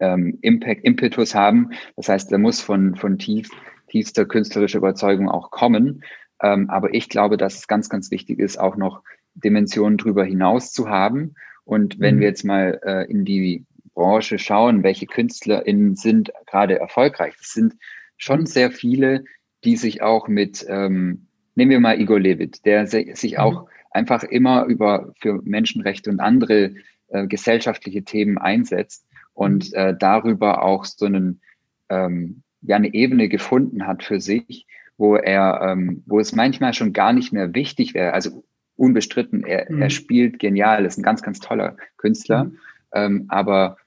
ähm, 0.00 0.38
Impact, 0.42 0.84
Impetus 0.84 1.34
haben. 1.34 1.70
Das 1.96 2.08
heißt, 2.08 2.30
der 2.30 2.38
muss 2.38 2.60
von, 2.60 2.96
von 2.96 3.18
tief, 3.18 3.50
tiefster 3.88 4.24
künstlerischer 4.24 4.78
Überzeugung 4.78 5.28
auch 5.28 5.50
kommen. 5.50 6.02
Ähm, 6.42 6.68
aber 6.70 6.92
ich 6.92 7.08
glaube, 7.08 7.36
dass 7.36 7.56
es 7.56 7.68
ganz, 7.68 7.88
ganz 7.88 8.10
wichtig 8.10 8.38
ist, 8.38 8.58
auch 8.58 8.76
noch 8.76 9.02
Dimensionen 9.34 9.96
drüber 9.96 10.24
hinaus 10.24 10.72
zu 10.72 10.88
haben. 10.88 11.34
Und 11.64 12.00
wenn 12.00 12.16
mhm. 12.16 12.20
wir 12.20 12.28
jetzt 12.28 12.44
mal 12.44 12.80
äh, 12.84 13.10
in 13.10 13.24
die 13.24 13.64
Branche 13.94 14.38
schauen, 14.38 14.82
welche 14.82 15.06
KünstlerInnen 15.06 15.94
sind 15.94 16.32
gerade 16.46 16.78
erfolgreich, 16.78 17.34
es 17.40 17.52
sind 17.52 17.74
schon 18.16 18.46
sehr 18.46 18.70
viele, 18.70 19.24
die 19.64 19.76
sich 19.76 20.02
auch 20.02 20.28
mit, 20.28 20.64
ähm, 20.68 21.26
nehmen 21.54 21.70
wir 21.70 21.80
mal 21.80 22.00
Igor 22.00 22.18
Levit, 22.18 22.64
der 22.64 22.86
sich 22.86 23.38
auch 23.38 23.62
mhm. 23.62 23.68
einfach 23.90 24.24
immer 24.24 24.64
über 24.64 25.12
für 25.20 25.40
Menschenrechte 25.44 26.10
und 26.10 26.20
andere 26.20 26.74
äh, 27.08 27.26
gesellschaftliche 27.26 28.02
Themen 28.02 28.38
einsetzt 28.38 29.06
und 29.34 29.70
mhm. 29.70 29.78
äh, 29.78 29.96
darüber 29.96 30.62
auch 30.62 30.84
so 30.84 31.06
einen, 31.06 31.40
ähm, 31.88 32.42
ja, 32.62 32.76
eine 32.76 32.92
Ebene 32.94 33.28
gefunden 33.28 33.86
hat 33.86 34.02
für 34.02 34.20
sich, 34.20 34.66
wo 35.02 35.16
er, 35.16 35.60
ähm, 35.62 36.04
wo 36.06 36.20
es 36.20 36.32
manchmal 36.32 36.74
schon 36.74 36.92
gar 36.92 37.12
nicht 37.12 37.32
mehr 37.32 37.52
wichtig 37.56 37.92
wäre. 37.92 38.12
Also 38.12 38.44
unbestritten, 38.76 39.42
er, 39.42 39.66
mhm. 39.68 39.82
er 39.82 39.90
spielt 39.90 40.38
genial, 40.38 40.84
ist 40.84 40.96
ein 40.96 41.02
ganz, 41.02 41.22
ganz 41.22 41.40
toller 41.40 41.76
Künstler. 41.96 42.44
Mhm. 42.44 42.58
Ähm, 42.94 43.24
aber 43.26 43.78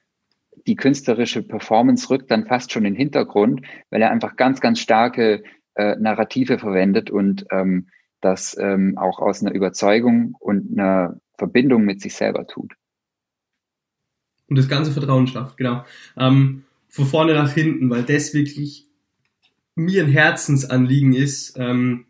die 0.66 0.76
künstlerische 0.76 1.42
Performance 1.42 2.10
rückt 2.10 2.30
dann 2.30 2.44
fast 2.44 2.70
schon 2.70 2.84
in 2.84 2.92
den 2.92 2.98
Hintergrund, 2.98 3.62
weil 3.88 4.02
er 4.02 4.10
einfach 4.10 4.36
ganz, 4.36 4.60
ganz 4.60 4.78
starke 4.78 5.42
äh, 5.74 5.96
Narrative 5.96 6.58
verwendet 6.58 7.10
und 7.10 7.46
ähm, 7.50 7.88
das 8.20 8.54
ähm, 8.60 8.98
auch 8.98 9.18
aus 9.18 9.40
einer 9.40 9.54
Überzeugung 9.54 10.34
und 10.38 10.78
einer 10.78 11.18
Verbindung 11.38 11.84
mit 11.84 12.02
sich 12.02 12.14
selber 12.14 12.46
tut. 12.46 12.74
Und 14.48 14.58
das 14.58 14.68
ganze 14.68 14.92
Vertrauen 14.92 15.26
schafft, 15.26 15.56
genau. 15.56 15.82
Ähm, 16.18 16.64
von 16.90 17.06
vorne 17.06 17.32
nach 17.32 17.52
hinten, 17.52 17.88
weil 17.88 18.02
das 18.02 18.34
wirklich 18.34 18.85
mir 19.76 20.04
ein 20.04 20.10
Herzensanliegen 20.10 21.12
ist, 21.12 21.54
ähm, 21.56 22.06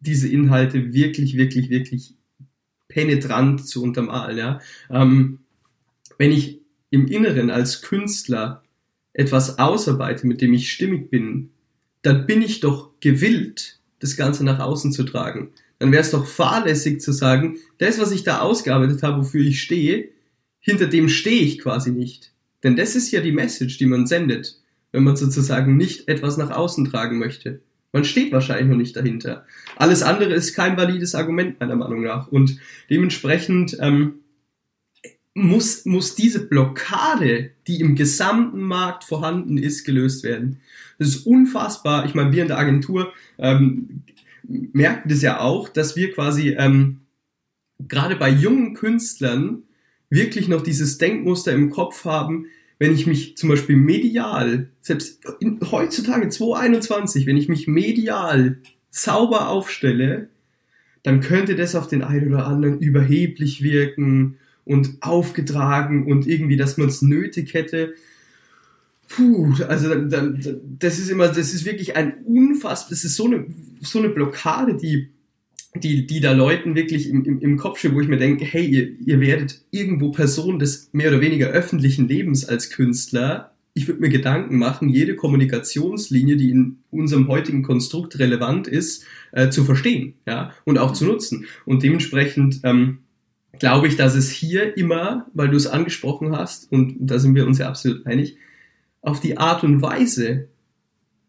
diese 0.00 0.28
Inhalte 0.28 0.94
wirklich, 0.94 1.36
wirklich, 1.36 1.68
wirklich 1.68 2.14
penetrant 2.86 3.66
zu 3.66 3.82
untermalen. 3.82 4.38
Ja? 4.38 4.60
Ähm, 4.88 5.40
wenn 6.16 6.32
ich 6.32 6.60
im 6.90 7.06
Inneren 7.06 7.50
als 7.50 7.82
Künstler 7.82 8.62
etwas 9.12 9.58
ausarbeite, 9.58 10.26
mit 10.26 10.40
dem 10.40 10.54
ich 10.54 10.72
stimmig 10.72 11.10
bin, 11.10 11.50
dann 12.02 12.26
bin 12.26 12.40
ich 12.40 12.60
doch 12.60 12.92
gewillt, 13.00 13.80
das 13.98 14.16
Ganze 14.16 14.44
nach 14.44 14.60
außen 14.60 14.92
zu 14.92 15.02
tragen. 15.02 15.50
Dann 15.80 15.92
wäre 15.92 16.02
es 16.02 16.12
doch 16.12 16.26
fahrlässig 16.26 17.00
zu 17.00 17.12
sagen, 17.12 17.58
das, 17.78 17.98
was 17.98 18.12
ich 18.12 18.22
da 18.22 18.40
ausgearbeitet 18.40 19.02
habe, 19.02 19.18
wofür 19.18 19.44
ich 19.44 19.60
stehe, 19.60 20.08
hinter 20.60 20.86
dem 20.86 21.08
stehe 21.08 21.42
ich 21.42 21.58
quasi 21.58 21.90
nicht. 21.90 22.32
Denn 22.62 22.76
das 22.76 22.96
ist 22.96 23.10
ja 23.10 23.20
die 23.20 23.32
Message, 23.32 23.78
die 23.78 23.86
man 23.86 24.06
sendet, 24.06 24.60
wenn 24.92 25.04
man 25.04 25.16
sozusagen 25.16 25.76
nicht 25.76 26.08
etwas 26.08 26.36
nach 26.36 26.50
außen 26.50 26.84
tragen 26.86 27.18
möchte. 27.18 27.60
Man 27.92 28.04
steht 28.04 28.32
wahrscheinlich 28.32 28.68
noch 28.68 28.76
nicht 28.76 28.96
dahinter. 28.96 29.46
Alles 29.76 30.02
andere 30.02 30.34
ist 30.34 30.54
kein 30.54 30.76
valides 30.76 31.14
Argument 31.14 31.58
meiner 31.58 31.76
Meinung 31.76 32.02
nach. 32.02 32.28
Und 32.28 32.58
dementsprechend 32.90 33.76
ähm, 33.80 34.20
muss, 35.34 35.84
muss 35.86 36.14
diese 36.14 36.46
Blockade, 36.46 37.50
die 37.66 37.80
im 37.80 37.94
gesamten 37.94 38.60
Markt 38.60 39.04
vorhanden 39.04 39.56
ist, 39.56 39.84
gelöst 39.84 40.22
werden. 40.22 40.60
Das 40.98 41.08
ist 41.08 41.26
unfassbar. 41.26 42.04
Ich 42.04 42.14
meine, 42.14 42.32
wir 42.32 42.42
in 42.42 42.48
der 42.48 42.58
Agentur 42.58 43.12
ähm, 43.38 44.02
merken 44.42 45.08
das 45.08 45.22
ja 45.22 45.40
auch, 45.40 45.68
dass 45.68 45.96
wir 45.96 46.12
quasi 46.12 46.50
ähm, 46.58 47.00
gerade 47.86 48.16
bei 48.16 48.28
jungen 48.28 48.74
Künstlern 48.74 49.62
wirklich 50.10 50.48
noch 50.48 50.62
dieses 50.62 50.98
Denkmuster 50.98 51.52
im 51.52 51.70
Kopf 51.70 52.04
haben, 52.04 52.46
wenn 52.78 52.94
ich 52.94 53.06
mich 53.06 53.36
zum 53.36 53.48
Beispiel 53.48 53.76
medial, 53.76 54.68
selbst 54.80 55.20
in, 55.40 55.58
heutzutage 55.70 56.28
2021, 56.28 57.26
wenn 57.26 57.36
ich 57.36 57.48
mich 57.48 57.66
medial 57.66 58.58
sauber 58.90 59.48
aufstelle, 59.48 60.28
dann 61.02 61.20
könnte 61.20 61.56
das 61.56 61.74
auf 61.74 61.88
den 61.88 62.02
einen 62.02 62.32
oder 62.32 62.46
anderen 62.46 62.78
überheblich 62.80 63.62
wirken 63.62 64.36
und 64.64 64.98
aufgetragen 65.00 66.06
und 66.10 66.26
irgendwie, 66.26 66.56
dass 66.56 66.76
man 66.76 66.88
es 66.88 67.02
nötig 67.02 67.54
hätte. 67.54 67.94
Puh, 69.08 69.54
also 69.66 69.94
das 69.94 70.98
ist 70.98 71.08
immer, 71.08 71.28
das 71.28 71.54
ist 71.54 71.64
wirklich 71.64 71.96
ein 71.96 72.18
unfassbar, 72.24 72.90
das 72.90 73.04
ist 73.04 73.16
so 73.16 73.26
eine, 73.26 73.46
so 73.80 73.98
eine 73.98 74.10
Blockade, 74.10 74.76
die 74.76 75.08
die, 75.74 76.06
die 76.06 76.20
da 76.20 76.32
Leuten 76.32 76.74
wirklich 76.74 77.08
im, 77.08 77.24
im, 77.24 77.40
im 77.40 77.56
Kopf 77.56 77.78
steht, 77.78 77.94
wo 77.94 78.00
ich 78.00 78.08
mir 78.08 78.16
denke, 78.16 78.44
hey, 78.44 78.64
ihr, 78.64 78.98
ihr 79.00 79.20
werdet 79.20 79.62
irgendwo 79.70 80.10
Person 80.10 80.58
des 80.58 80.90
mehr 80.92 81.08
oder 81.08 81.20
weniger 81.20 81.48
öffentlichen 81.48 82.08
Lebens 82.08 82.44
als 82.44 82.70
Künstler. 82.70 83.52
Ich 83.74 83.86
würde 83.86 84.00
mir 84.00 84.08
Gedanken 84.08 84.58
machen, 84.58 84.88
jede 84.88 85.14
Kommunikationslinie, 85.14 86.36
die 86.36 86.50
in 86.50 86.78
unserem 86.90 87.28
heutigen 87.28 87.62
Konstrukt 87.62 88.18
relevant 88.18 88.66
ist, 88.66 89.04
äh, 89.32 89.50
zu 89.50 89.64
verstehen, 89.64 90.14
ja, 90.26 90.52
und 90.64 90.78
auch 90.78 90.92
zu 90.92 91.04
nutzen. 91.04 91.44
Und 91.64 91.82
dementsprechend 91.82 92.60
ähm, 92.64 92.98
glaube 93.58 93.86
ich, 93.86 93.96
dass 93.96 94.14
es 94.14 94.30
hier 94.30 94.76
immer, 94.76 95.26
weil 95.34 95.48
du 95.48 95.56
es 95.56 95.66
angesprochen 95.66 96.34
hast, 96.34 96.72
und 96.72 96.96
da 96.98 97.18
sind 97.18 97.34
wir 97.34 97.46
uns 97.46 97.58
ja 97.58 97.68
absolut 97.68 98.06
einig, 98.06 98.36
auf 99.00 99.20
die 99.20 99.36
Art 99.36 99.62
und 99.62 99.80
Weise 99.80 100.48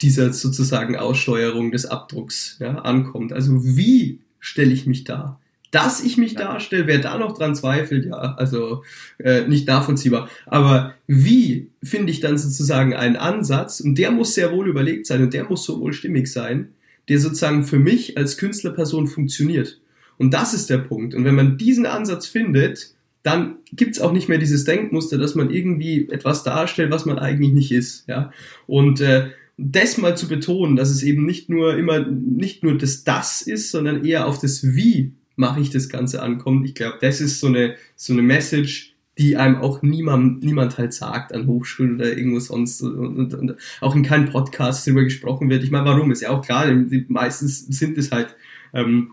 dieser 0.01 0.31
sozusagen 0.33 0.95
Aussteuerung 0.95 1.71
des 1.71 1.85
Abdrucks 1.85 2.57
ja, 2.59 2.79
ankommt. 2.79 3.33
Also 3.33 3.63
wie 3.63 4.21
stelle 4.39 4.71
ich 4.71 4.85
mich 4.85 5.03
dar. 5.03 5.39
Dass 5.71 6.03
ich 6.03 6.17
mich 6.17 6.33
darstelle, 6.33 6.87
wer 6.87 6.97
da 6.97 7.17
noch 7.19 7.37
dran 7.37 7.55
zweifelt, 7.55 8.05
ja, 8.05 8.35
also 8.37 8.83
äh, 9.19 9.47
nicht 9.47 9.67
nachvollziehbar. 9.67 10.27
Aber 10.47 10.95
wie 11.05 11.69
finde 11.83 12.11
ich 12.11 12.21
dann 12.21 12.39
sozusagen 12.39 12.95
einen 12.95 13.17
Ansatz, 13.17 13.79
und 13.79 13.95
der 13.95 14.11
muss 14.11 14.33
sehr 14.33 14.51
wohl 14.51 14.67
überlegt 14.67 15.05
sein 15.05 15.21
und 15.21 15.33
der 15.33 15.43
muss 15.43 15.65
so 15.65 15.79
wohl 15.79 15.93
stimmig 15.93 16.31
sein, 16.31 16.69
der 17.07 17.19
sozusagen 17.19 17.63
für 17.63 17.77
mich 17.77 18.17
als 18.17 18.37
Künstlerperson 18.37 19.07
funktioniert. 19.07 19.79
Und 20.17 20.33
das 20.33 20.53
ist 20.53 20.69
der 20.69 20.79
Punkt. 20.79 21.13
Und 21.13 21.23
wenn 21.23 21.35
man 21.35 21.57
diesen 21.57 21.85
Ansatz 21.85 22.25
findet, 22.25 22.93
dann 23.23 23.57
gibt's 23.71 23.99
auch 23.99 24.11
nicht 24.11 24.29
mehr 24.29 24.37
dieses 24.37 24.63
Denkmuster, 24.63 25.17
dass 25.17 25.35
man 25.35 25.49
irgendwie 25.49 26.07
etwas 26.09 26.43
darstellt, 26.43 26.91
was 26.91 27.05
man 27.05 27.19
eigentlich 27.19 27.51
nicht 27.51 27.71
ist. 27.71 28.07
Ja? 28.07 28.31
Und 28.65 29.01
äh, 29.01 29.29
das 29.59 29.97
mal 29.97 30.15
zu 30.17 30.27
betonen, 30.27 30.75
dass 30.75 30.89
es 30.89 31.03
eben 31.03 31.25
nicht 31.25 31.49
nur 31.49 31.77
immer, 31.77 31.99
nicht 31.99 32.63
nur 32.63 32.77
das 32.77 33.03
Das 33.03 33.41
ist, 33.41 33.71
sondern 33.71 34.05
eher 34.05 34.27
auf 34.27 34.39
das 34.39 34.63
Wie 34.75 35.13
mache 35.35 35.61
ich 35.61 35.69
das 35.69 35.89
Ganze 35.89 36.21
ankommt. 36.21 36.65
Ich 36.65 36.75
glaube, 36.75 36.97
das 37.01 37.21
ist 37.21 37.39
so 37.39 37.47
eine, 37.47 37.75
so 37.95 38.13
eine 38.13 38.21
Message, 38.21 38.95
die 39.17 39.35
einem 39.35 39.57
auch 39.57 39.81
niemand, 39.81 40.43
niemand 40.43 40.77
halt 40.77 40.93
sagt 40.93 41.33
an 41.33 41.47
Hochschulen 41.47 41.95
oder 41.95 42.17
irgendwo 42.17 42.39
sonst 42.39 42.81
und, 42.81 43.17
und, 43.17 43.33
und 43.33 43.55
auch 43.81 43.95
in 43.95 44.03
keinem 44.03 44.29
Podcast 44.29 44.87
darüber 44.87 45.03
gesprochen 45.03 45.49
wird. 45.49 45.63
Ich 45.63 45.71
meine, 45.71 45.85
warum? 45.85 46.11
Ist 46.11 46.21
ja 46.21 46.29
auch 46.29 46.41
klar, 46.41 46.71
meistens 47.09 47.67
sind 47.67 47.97
es 47.97 48.11
halt 48.11 48.35
ähm, 48.73 49.11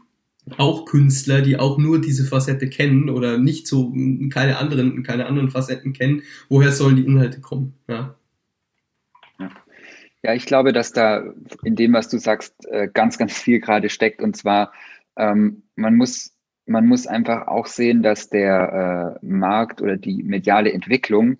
auch 0.56 0.84
Künstler, 0.84 1.42
die 1.42 1.58
auch 1.58 1.78
nur 1.78 2.00
diese 2.00 2.24
Facette 2.24 2.68
kennen 2.68 3.10
oder 3.10 3.38
nicht 3.38 3.66
so 3.66 3.92
keine 4.30 4.58
anderen, 4.58 5.02
keine 5.02 5.26
anderen 5.26 5.50
Facetten 5.50 5.92
kennen. 5.92 6.22
Woher 6.48 6.70
sollen 6.70 6.96
die 6.96 7.04
Inhalte 7.04 7.40
kommen? 7.40 7.74
Ja. 7.88 8.16
Ja, 10.26 10.34
ich 10.34 10.44
glaube, 10.44 10.72
dass 10.72 10.90
da 10.90 11.22
in 11.62 11.76
dem, 11.76 11.92
was 11.92 12.08
du 12.08 12.18
sagst, 12.18 12.66
äh, 12.66 12.88
ganz, 12.92 13.16
ganz 13.16 13.38
viel 13.38 13.60
gerade 13.60 13.88
steckt. 13.88 14.20
Und 14.20 14.36
zwar, 14.36 14.72
ähm, 15.16 15.62
man 15.76 15.94
muss, 15.94 16.36
man 16.66 16.84
muss 16.84 17.06
einfach 17.06 17.46
auch 17.46 17.66
sehen, 17.66 18.02
dass 18.02 18.28
der 18.28 19.20
äh, 19.22 19.24
Markt 19.24 19.80
oder 19.80 19.96
die 19.96 20.24
mediale 20.24 20.72
Entwicklung 20.72 21.38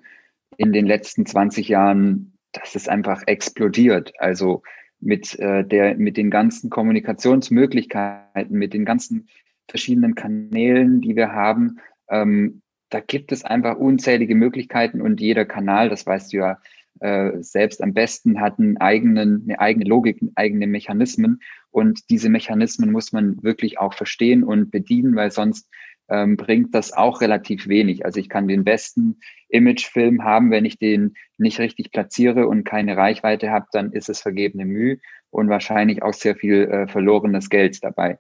in 0.57 0.73
den 0.73 0.87
letzten 0.87 1.27
20 1.27 1.67
Jahren, 1.67 2.39
dass 2.53 2.77
es 2.77 2.87
einfach 2.87 3.25
explodiert. 3.27 4.13
Also 4.21 4.63
mit 5.01 5.37
äh, 5.41 5.65
der, 5.65 5.97
mit 5.97 6.17
den 6.17 6.31
ganzen 6.31 6.71
Kommunikationsmöglichkeiten, 6.71 8.57
mit 8.57 8.73
den 8.73 8.85
ganzen 8.85 9.29
verschiedenen 9.67 10.15
Kanälen, 10.15 11.01
die 11.01 11.17
wir 11.17 11.33
haben, 11.33 11.81
ähm, 12.09 12.63
da 12.91 13.01
gibt 13.01 13.33
es 13.33 13.45
einfach 13.45 13.79
unzählige 13.79 14.37
Möglichkeiten 14.37 15.01
und 15.01 15.21
jeder 15.21 15.45
Kanal, 15.45 15.89
das 15.89 16.07
weißt 16.07 16.33
du 16.33 16.37
ja 16.37 16.59
äh, 17.01 17.43
selbst 17.43 17.83
am 17.83 17.93
besten 17.93 18.41
hat 18.41 18.59
einen 18.59 18.77
eigenen, 18.79 19.45
eine 19.45 19.61
eigene 19.61 19.85
Logik, 19.85 20.21
eigene 20.35 20.67
Mechanismen. 20.67 21.41
Und 21.71 22.11
diese 22.11 22.29
Mechanismen 22.29 22.93
muss 22.93 23.13
man 23.13 23.43
wirklich 23.43 23.79
auch 23.79 23.95
verstehen 23.95 24.45
und 24.45 24.71
bedienen, 24.71 25.15
weil 25.15 25.31
sonst 25.31 25.69
ähm, 26.09 26.37
bringt 26.37 26.75
das 26.75 26.93
auch 26.93 27.21
relativ 27.21 27.69
wenig. 27.69 28.05
Also 28.05 28.21
ich 28.21 28.29
kann 28.29 28.49
den 28.49 28.65
besten 28.65 29.19
Imagefilm 29.49 30.25
haben, 30.25 30.51
wenn 30.51 30.65
ich 30.65 30.79
den 30.79 31.15
nicht 31.39 31.59
richtig 31.59 31.91
platziere 31.91 32.47
und 32.47 32.65
keine 32.65 32.97
Reichweite 32.97 33.51
habe, 33.51 33.67
dann 33.73 33.93
ist 33.93 34.09
es 34.09 34.21
vergebene 34.21 34.65
Mühe 34.65 34.99
und 35.31 35.49
wahrscheinlich 35.49 36.03
auch 36.03 36.15
sehr 36.15 36.37
viel 36.37 36.65
äh, 36.65 36.87
verlorenes 36.87 37.51
Geld 37.51 37.83
dabei. 37.83 38.19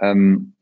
Ähm, 0.00 0.54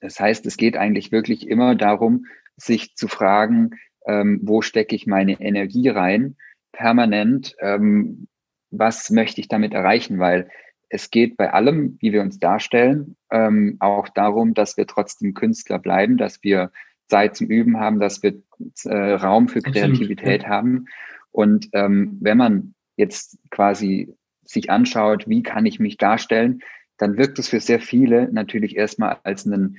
das 0.00 0.18
heißt, 0.18 0.46
es 0.46 0.56
geht 0.56 0.76
eigentlich 0.76 1.12
wirklich 1.12 1.48
immer 1.48 1.74
darum, 1.74 2.26
sich 2.56 2.94
zu 2.96 3.08
fragen, 3.08 3.70
ähm, 4.06 4.40
wo 4.42 4.62
stecke 4.62 4.96
ich 4.96 5.06
meine 5.06 5.40
Energie 5.40 5.88
rein 5.88 6.36
permanent, 6.72 7.54
ähm, 7.60 8.28
was 8.70 9.10
möchte 9.10 9.40
ich 9.40 9.48
damit 9.48 9.74
erreichen, 9.74 10.18
weil 10.18 10.48
es 10.88 11.10
geht 11.10 11.36
bei 11.36 11.52
allem, 11.52 11.96
wie 12.00 12.12
wir 12.12 12.20
uns 12.20 12.38
darstellen, 12.38 13.16
ähm, 13.30 13.76
auch 13.80 14.08
darum, 14.08 14.54
dass 14.54 14.76
wir 14.76 14.86
trotzdem 14.86 15.34
Künstler 15.34 15.78
bleiben, 15.78 16.16
dass 16.18 16.42
wir 16.42 16.70
Zeit 17.08 17.36
zum 17.36 17.48
Üben 17.48 17.78
haben, 17.78 17.98
dass 17.98 18.22
wir 18.22 18.42
äh, 18.84 19.12
Raum 19.12 19.48
für 19.48 19.60
Kreativität 19.60 20.44
Absolut, 20.44 20.46
haben. 20.46 20.86
Und 21.30 21.68
ähm, 21.72 22.18
wenn 22.20 22.36
man 22.36 22.74
jetzt 22.96 23.38
quasi 23.50 24.14
sich 24.44 24.70
anschaut, 24.70 25.28
wie 25.28 25.42
kann 25.42 25.66
ich 25.66 25.80
mich 25.80 25.96
darstellen, 25.96 26.60
dann 26.98 27.16
wirkt 27.16 27.38
es 27.38 27.48
für 27.48 27.60
sehr 27.60 27.80
viele 27.80 28.30
natürlich 28.32 28.76
erstmal 28.76 29.18
als 29.22 29.46
einen, 29.46 29.78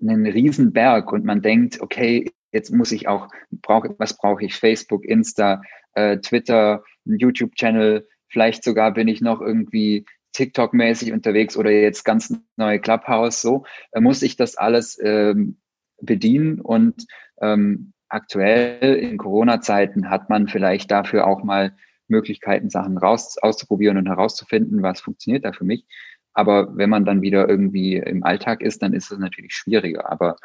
einen 0.00 0.26
Riesenberg 0.26 1.12
und 1.12 1.24
man 1.24 1.42
denkt, 1.42 1.80
okay, 1.80 2.30
jetzt 2.50 2.70
muss 2.70 2.92
ich 2.92 3.08
auch, 3.08 3.28
brauche, 3.50 3.94
was 3.98 4.16
brauche 4.16 4.44
ich? 4.44 4.54
Facebook, 4.54 5.04
Insta, 5.04 5.60
äh, 5.96 6.18
Twitter, 6.18 6.84
YouTube-Channel, 7.04 8.06
vielleicht 8.28 8.62
sogar 8.62 8.92
bin 8.92 9.08
ich 9.08 9.20
noch 9.20 9.40
irgendwie 9.40 10.06
TikTok-mäßig 10.34 11.12
unterwegs 11.12 11.56
oder 11.56 11.70
jetzt 11.70 12.04
ganz 12.04 12.34
neue 12.56 12.78
Clubhouse, 12.78 13.40
so, 13.40 13.64
äh, 13.92 14.00
muss 14.00 14.22
ich 14.22 14.36
das 14.36 14.56
alles 14.56 14.98
ähm, 15.02 15.58
bedienen 16.00 16.60
und 16.60 17.06
ähm, 17.40 17.92
aktuell 18.08 18.94
in 18.94 19.16
Corona-Zeiten 19.16 20.10
hat 20.10 20.28
man 20.30 20.46
vielleicht 20.46 20.90
dafür 20.90 21.26
auch 21.26 21.42
mal 21.42 21.74
Möglichkeiten, 22.08 22.70
Sachen 22.70 22.98
raus, 22.98 23.36
auszuprobieren 23.40 23.96
und 23.96 24.06
herauszufinden, 24.06 24.82
was 24.82 25.00
funktioniert 25.00 25.44
da 25.44 25.52
für 25.52 25.64
mich. 25.64 25.86
Aber 26.34 26.76
wenn 26.76 26.90
man 26.90 27.04
dann 27.04 27.22
wieder 27.22 27.48
irgendwie 27.48 27.96
im 27.96 28.22
Alltag 28.22 28.60
ist, 28.60 28.82
dann 28.82 28.92
ist 28.92 29.10
es 29.10 29.18
natürlich 29.18 29.54
schwieriger. 29.54 30.12
Aber 30.12 30.36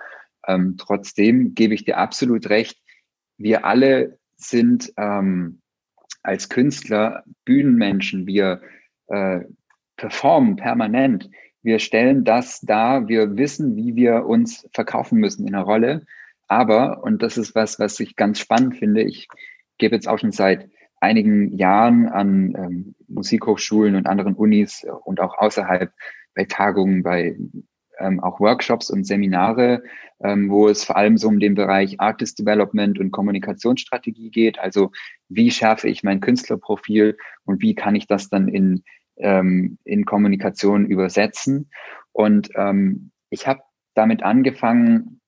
ähm, 0.48 0.76
trotzdem 0.78 1.54
gebe 1.54 1.74
ich 1.74 1.84
dir 1.84 1.98
absolut 1.98 2.50
recht. 2.50 2.80
Wir 3.38 3.66
alle 3.66 4.18
sind 4.42 4.92
ähm, 4.98 5.62
als 6.24 6.50
Künstler 6.50 7.24
Bühnenmenschen. 7.46 8.28
Wir 8.28 8.62
äh, 9.08 9.42
performen 9.98 10.56
permanent. 10.56 11.30
wir 11.64 11.78
stellen 11.78 12.24
das 12.24 12.60
dar, 12.62 13.08
wir 13.08 13.38
wissen, 13.38 13.76
wie 13.76 13.96
wir 13.96 14.26
uns 14.26 14.68
verkaufen 14.74 15.20
müssen 15.20 15.46
in 15.46 15.54
der 15.54 15.62
Rolle. 15.62 16.06
Aber, 16.48 17.04
und 17.04 17.22
das 17.22 17.38
ist 17.38 17.54
was, 17.54 17.80
was 17.80 18.00
ich 18.00 18.16
ganz 18.16 18.40
spannend 18.40 18.78
finde, 18.78 19.04
ich 19.04 19.28
gebe 19.78 19.96
jetzt 19.96 20.08
auch 20.08 20.18
schon 20.18 20.32
seit 20.32 20.70
einigen 21.00 21.56
Jahren 21.56 22.08
an 22.08 22.56
ähm, 22.58 22.96
Musikhochschulen 23.08 23.96
und 23.96 24.08
anderen 24.08 24.36
Unis 24.36 24.86
und 25.04 25.20
auch 25.20 25.38
außerhalb 25.38 25.92
bei 26.36 26.46
Tagungen, 26.46 27.04
bei 27.04 27.38
ähm, 28.02 28.20
auch 28.20 28.40
Workshops 28.40 28.90
und 28.90 29.06
Seminare, 29.06 29.84
ähm, 30.24 30.50
wo 30.50 30.68
es 30.68 30.84
vor 30.84 30.98
allem 30.98 31.18
so 31.18 31.28
um 31.28 31.40
den 31.40 31.56
Bereich 31.56 32.00
Artist 32.00 32.40
Development 32.40 33.00
und 33.00 33.12
Kommunikationsstrategie 33.12 34.32
geht. 34.32 34.60
Also 34.60 34.92
wie 35.30 35.52
schärfe 35.52 35.88
ich 35.88 36.04
mein 36.04 36.20
Künstlerprofil 36.20 37.18
und 37.46 37.62
wie 37.62 37.76
kann 37.76 37.96
ich 37.96 38.08
das 38.08 38.30
dann 38.30 38.48
in, 38.48 38.84
ähm, 39.18 39.78
in 39.84 40.06
Kommunikation 40.06 40.86
übersetzen? 40.86 41.70
Und 42.12 42.50
ähm, 42.56 43.12
ich 43.30 43.48
habe 43.48 43.62
damit 43.94 44.24
angefangen, 44.24 45.22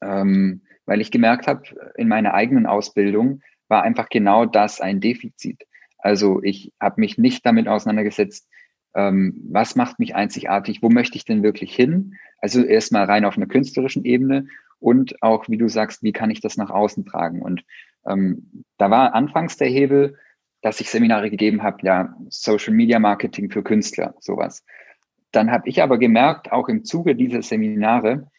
ähm, 0.00 0.62
weil 0.86 1.00
ich 1.00 1.10
gemerkt 1.10 1.46
habe, 1.46 1.62
in 1.96 2.08
meiner 2.08 2.34
eigenen 2.34 2.66
Ausbildung 2.66 3.42
war 3.68 3.82
einfach 3.82 4.08
genau 4.08 4.46
das 4.46 4.80
ein 4.80 5.00
Defizit. 5.00 5.66
Also 5.98 6.42
ich 6.42 6.72
habe 6.80 7.00
mich 7.00 7.18
nicht 7.18 7.44
damit 7.44 7.68
auseinandergesetzt, 7.68 8.48
ähm, 8.96 9.34
was 9.50 9.76
macht 9.76 9.98
mich 9.98 10.14
einzigartig, 10.14 10.82
wo 10.82 10.88
möchte 10.88 11.16
ich 11.16 11.24
denn 11.26 11.42
wirklich 11.42 11.74
hin? 11.76 12.14
Also 12.38 12.64
erstmal 12.64 13.04
rein 13.04 13.26
auf 13.26 13.36
einer 13.36 13.46
künstlerischen 13.46 14.04
Ebene 14.04 14.48
und 14.80 15.22
auch, 15.22 15.48
wie 15.48 15.58
du 15.58 15.68
sagst, 15.68 16.02
wie 16.02 16.12
kann 16.12 16.30
ich 16.30 16.40
das 16.40 16.56
nach 16.56 16.70
außen 16.70 17.04
tragen? 17.04 17.42
Und 17.42 17.62
ähm, 18.06 18.64
da 18.78 18.90
war 18.90 19.14
anfangs 19.14 19.58
der 19.58 19.68
Hebel, 19.68 20.16
dass 20.62 20.80
ich 20.80 20.90
Seminare 20.90 21.30
gegeben 21.30 21.62
habe, 21.62 21.78
ja, 21.82 22.16
Social 22.30 22.72
Media 22.72 22.98
Marketing 22.98 23.50
für 23.50 23.62
Künstler, 23.62 24.14
sowas. 24.20 24.64
Dann 25.30 25.50
habe 25.50 25.68
ich 25.68 25.82
aber 25.82 25.98
gemerkt, 25.98 26.50
auch 26.50 26.68
im 26.68 26.84
Zuge 26.84 27.14
dieser 27.14 27.42
Seminare, 27.42 28.30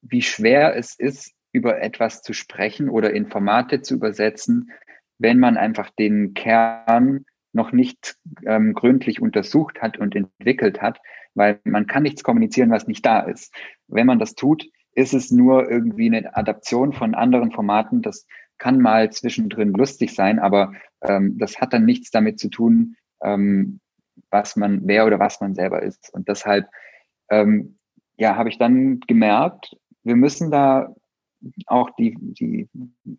wie 0.00 0.22
schwer 0.22 0.76
es 0.76 0.96
ist, 0.96 1.32
über 1.50 1.80
etwas 1.80 2.22
zu 2.22 2.32
sprechen 2.32 2.88
oder 2.88 3.12
in 3.12 3.26
Formate 3.26 3.82
zu 3.82 3.94
übersetzen, 3.94 4.70
wenn 5.18 5.40
man 5.40 5.56
einfach 5.56 5.90
den 5.90 6.34
Kern 6.34 7.24
noch 7.54 7.72
nicht 7.72 8.16
ähm, 8.46 8.74
gründlich 8.74 9.20
untersucht 9.20 9.80
hat 9.80 9.98
und 9.98 10.14
entwickelt 10.14 10.82
hat, 10.82 11.00
weil 11.34 11.60
man 11.64 11.86
kann 11.86 12.02
nichts 12.02 12.22
kommunizieren, 12.22 12.70
was 12.70 12.86
nicht 12.86 13.04
da 13.04 13.20
ist. 13.20 13.54
Wenn 13.88 14.06
man 14.06 14.18
das 14.18 14.34
tut, 14.34 14.66
ist 14.92 15.14
es 15.14 15.30
nur 15.30 15.70
irgendwie 15.70 16.06
eine 16.06 16.36
Adaption 16.36 16.92
von 16.92 17.14
anderen 17.14 17.50
Formaten. 17.50 18.02
Das 18.02 18.26
kann 18.58 18.80
mal 18.80 19.10
zwischendrin 19.10 19.72
lustig 19.72 20.14
sein, 20.14 20.38
aber 20.38 20.72
ähm, 21.02 21.38
das 21.38 21.60
hat 21.60 21.72
dann 21.72 21.84
nichts 21.84 22.10
damit 22.10 22.38
zu 22.38 22.48
tun, 22.48 22.96
ähm, 23.22 23.80
was 24.30 24.56
man, 24.56 24.82
wer 24.84 25.06
oder 25.06 25.18
was 25.18 25.40
man 25.40 25.54
selber 25.54 25.82
ist. 25.82 26.12
Und 26.14 26.28
deshalb, 26.28 26.68
ähm, 27.30 27.78
ja, 28.16 28.36
habe 28.36 28.48
ich 28.48 28.58
dann 28.58 29.00
gemerkt, 29.00 29.76
wir 30.04 30.16
müssen 30.16 30.50
da 30.50 30.94
auch 31.66 31.90
die, 31.98 32.16
die 32.20 32.68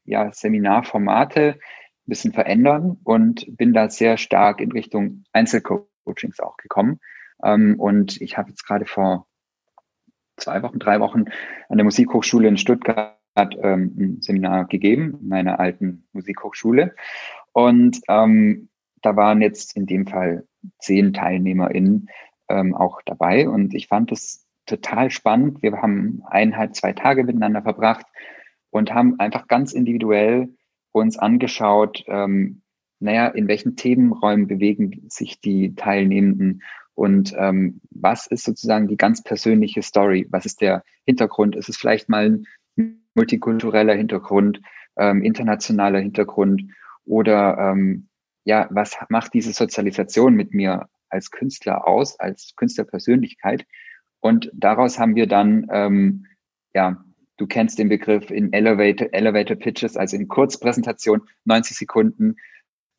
ja, 0.05 0.31
Seminarformate 0.31 1.59
bisschen 2.05 2.33
verändern 2.33 2.97
und 3.03 3.45
bin 3.57 3.73
da 3.73 3.89
sehr 3.89 4.17
stark 4.17 4.61
in 4.61 4.71
Richtung 4.71 5.23
Einzelcoachings 5.33 6.39
auch 6.39 6.57
gekommen. 6.57 6.99
Ähm, 7.43 7.79
und 7.79 8.21
ich 8.21 8.37
habe 8.37 8.49
jetzt 8.49 8.65
gerade 8.65 8.85
vor 8.85 9.27
zwei 10.37 10.61
Wochen, 10.61 10.79
drei 10.79 10.99
Wochen 10.99 11.25
an 11.69 11.77
der 11.77 11.83
Musikhochschule 11.83 12.47
in 12.47 12.57
Stuttgart 12.57 13.17
ähm, 13.37 13.95
ein 13.97 14.21
Seminar 14.21 14.65
gegeben, 14.65 15.17
meiner 15.21 15.59
alten 15.59 16.07
Musikhochschule. 16.13 16.95
Und 17.53 18.01
ähm, 18.07 18.69
da 19.01 19.15
waren 19.15 19.41
jetzt 19.41 19.75
in 19.75 19.85
dem 19.85 20.07
Fall 20.07 20.47
zehn 20.79 21.13
TeilnehmerInnen 21.13 22.09
ähm, 22.49 22.75
auch 22.75 23.01
dabei. 23.05 23.47
Und 23.47 23.73
ich 23.73 23.87
fand 23.87 24.11
es 24.11 24.45
total 24.65 25.11
spannend. 25.11 25.61
Wir 25.61 25.73
haben 25.81 26.23
eineinhalb, 26.25 26.75
zwei 26.75 26.93
Tage 26.93 27.23
miteinander 27.23 27.61
verbracht 27.61 28.05
und 28.71 28.93
haben 28.93 29.19
einfach 29.19 29.47
ganz 29.47 29.73
individuell 29.73 30.49
uns 31.01 31.17
angeschaut, 31.17 32.03
ähm, 32.07 32.61
naja, 32.99 33.27
in 33.27 33.47
welchen 33.47 33.75
Themenräumen 33.75 34.47
bewegen 34.47 35.03
sich 35.09 35.41
die 35.41 35.75
Teilnehmenden 35.75 36.61
und 36.93 37.33
ähm, 37.37 37.81
was 37.91 38.25
ist 38.25 38.45
sozusagen 38.45 38.87
die 38.87 38.95
ganz 38.95 39.21
persönliche 39.21 39.81
Story? 39.81 40.25
Was 40.29 40.45
ist 40.45 40.61
der 40.61 40.83
Hintergrund? 41.05 41.57
Ist 41.57 41.67
es 41.67 41.75
vielleicht 41.75 42.07
mal 42.07 42.39
ein 42.77 43.03
multikultureller 43.13 43.93
Hintergrund, 43.93 44.61
ähm, 44.97 45.21
internationaler 45.21 45.99
Hintergrund 45.99 46.63
oder 47.03 47.57
ähm, 47.57 48.07
ja, 48.45 48.67
was 48.71 48.95
macht 49.09 49.33
diese 49.33 49.51
Sozialisation 49.51 50.35
mit 50.35 50.53
mir 50.53 50.87
als 51.09 51.31
Künstler 51.31 51.85
aus, 51.85 52.17
als 52.17 52.53
Künstlerpersönlichkeit? 52.55 53.65
Und 54.21 54.49
daraus 54.53 54.97
haben 54.97 55.15
wir 55.15 55.27
dann 55.27 55.67
ähm, 55.71 56.25
ja 56.73 57.03
Du 57.37 57.47
kennst 57.47 57.79
den 57.79 57.89
Begriff 57.89 58.31
in 58.31 58.53
Elevator, 58.53 59.09
Elevator 59.11 59.57
Pitches, 59.57 59.97
also 59.97 60.15
in 60.15 60.27
Kurzpräsentation, 60.27 61.21
90 61.45 61.77
Sekunden 61.77 62.37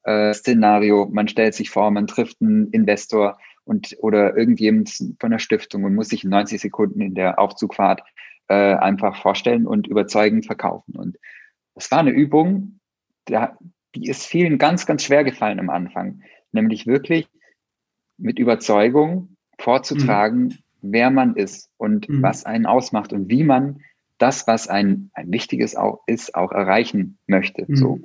äh, 0.02 0.34
Szenario. 0.34 1.08
Man 1.10 1.28
stellt 1.28 1.54
sich 1.54 1.70
vor, 1.70 1.90
man 1.90 2.06
trifft 2.06 2.40
einen 2.40 2.70
Investor 2.70 3.38
und 3.64 3.96
oder 4.00 4.36
irgendjemand 4.36 4.92
von 5.18 5.30
der 5.30 5.38
Stiftung 5.38 5.84
und 5.84 5.94
muss 5.94 6.08
sich 6.08 6.24
in 6.24 6.30
90 6.30 6.60
Sekunden 6.60 7.00
in 7.00 7.14
der 7.14 7.38
Aufzugfahrt 7.38 8.02
äh, 8.48 8.74
einfach 8.74 9.20
vorstellen 9.20 9.66
und 9.66 9.86
überzeugend 9.86 10.46
verkaufen. 10.46 10.96
Und 10.96 11.18
das 11.74 11.90
war 11.90 11.98
eine 11.98 12.10
Übung, 12.10 12.78
da, 13.24 13.58
die 13.94 14.08
ist 14.08 14.26
vielen 14.26 14.58
ganz, 14.58 14.86
ganz 14.86 15.02
schwer 15.02 15.24
gefallen 15.24 15.58
am 15.58 15.70
Anfang. 15.70 16.22
Nämlich 16.52 16.86
wirklich 16.86 17.28
mit 18.18 18.38
Überzeugung 18.38 19.36
vorzutragen, 19.58 20.44
mhm. 20.44 20.58
wer 20.82 21.10
man 21.10 21.34
ist 21.34 21.70
und 21.76 22.08
mhm. 22.08 22.22
was 22.22 22.44
einen 22.46 22.66
ausmacht 22.66 23.12
und 23.12 23.28
wie 23.28 23.42
man 23.42 23.80
das, 24.18 24.46
was 24.46 24.68
ein, 24.68 25.10
ein 25.14 25.30
wichtiges 25.30 25.76
auch 25.76 26.02
ist, 26.06 26.34
auch 26.34 26.52
erreichen 26.52 27.18
möchte. 27.26 27.64
Mhm. 27.66 27.76
So. 27.76 28.00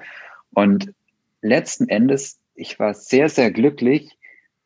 Und 0.54 0.94
letzten 1.42 1.88
Endes, 1.90 2.40
ich 2.56 2.80
war 2.80 2.94
sehr, 2.94 3.30
sehr 3.30 3.52
glücklich, 3.52 4.18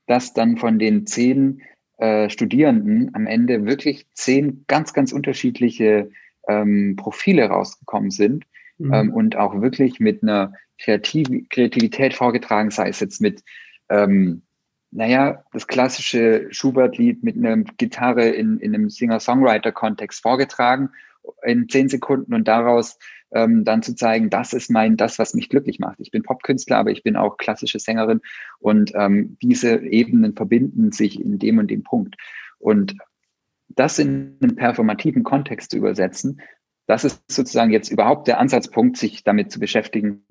dass 0.07 0.33
dann 0.33 0.57
von 0.57 0.79
den 0.79 1.05
zehn 1.07 1.61
äh, 1.97 2.29
Studierenden 2.29 3.11
am 3.13 3.27
Ende 3.27 3.65
wirklich 3.65 4.05
zehn 4.13 4.65
ganz, 4.67 4.93
ganz 4.93 5.11
unterschiedliche 5.11 6.09
ähm, 6.47 6.95
Profile 6.95 7.45
rausgekommen 7.45 8.11
sind 8.11 8.45
mhm. 8.77 8.93
ähm, 8.93 9.13
und 9.13 9.35
auch 9.35 9.61
wirklich 9.61 9.99
mit 9.99 10.21
einer 10.21 10.53
Kreativ 10.77 11.29
Kreativität 11.49 12.13
vorgetragen, 12.13 12.69
sei 12.69 12.89
es 12.89 12.99
jetzt 12.99 13.21
mit, 13.21 13.43
ähm, 13.89 14.41
naja, 14.91 15.43
das 15.53 15.67
klassische 15.67 16.47
Schubert-Lied 16.51 17.23
mit 17.23 17.37
einer 17.37 17.57
Gitarre 17.77 18.27
in, 18.27 18.59
in 18.59 18.75
einem 18.75 18.89
Singer-Songwriter-Kontext 18.89 20.21
vorgetragen 20.21 20.89
in 21.43 21.69
zehn 21.69 21.89
Sekunden 21.89 22.33
und 22.33 22.47
daraus 22.47 22.97
ähm, 23.31 23.63
dann 23.65 23.81
zu 23.81 23.95
zeigen, 23.95 24.29
das 24.29 24.53
ist 24.53 24.71
mein, 24.71 24.97
das, 24.97 25.19
was 25.19 25.33
mich 25.33 25.49
glücklich 25.49 25.79
macht. 25.79 25.99
Ich 25.99 26.11
bin 26.11 26.23
Popkünstler, 26.23 26.77
aber 26.77 26.91
ich 26.91 27.03
bin 27.03 27.15
auch 27.15 27.37
klassische 27.37 27.79
Sängerin 27.79 28.21
und 28.59 28.93
ähm, 28.95 29.37
diese 29.41 29.77
Ebenen 29.77 30.35
verbinden 30.35 30.91
sich 30.91 31.19
in 31.19 31.37
dem 31.39 31.57
und 31.57 31.69
dem 31.69 31.83
Punkt. 31.83 32.15
Und 32.59 32.95
das 33.69 33.99
in 33.99 34.37
einen 34.41 34.55
performativen 34.55 35.23
Kontext 35.23 35.71
zu 35.71 35.77
übersetzen, 35.77 36.41
das 36.87 37.03
ist 37.03 37.23
sozusagen 37.29 37.71
jetzt 37.71 37.91
überhaupt 37.91 38.27
der 38.27 38.39
Ansatzpunkt, 38.39 38.97
sich 38.97 39.23
damit 39.23 39.51
zu 39.51 39.59
beschäftigen, 39.59 40.25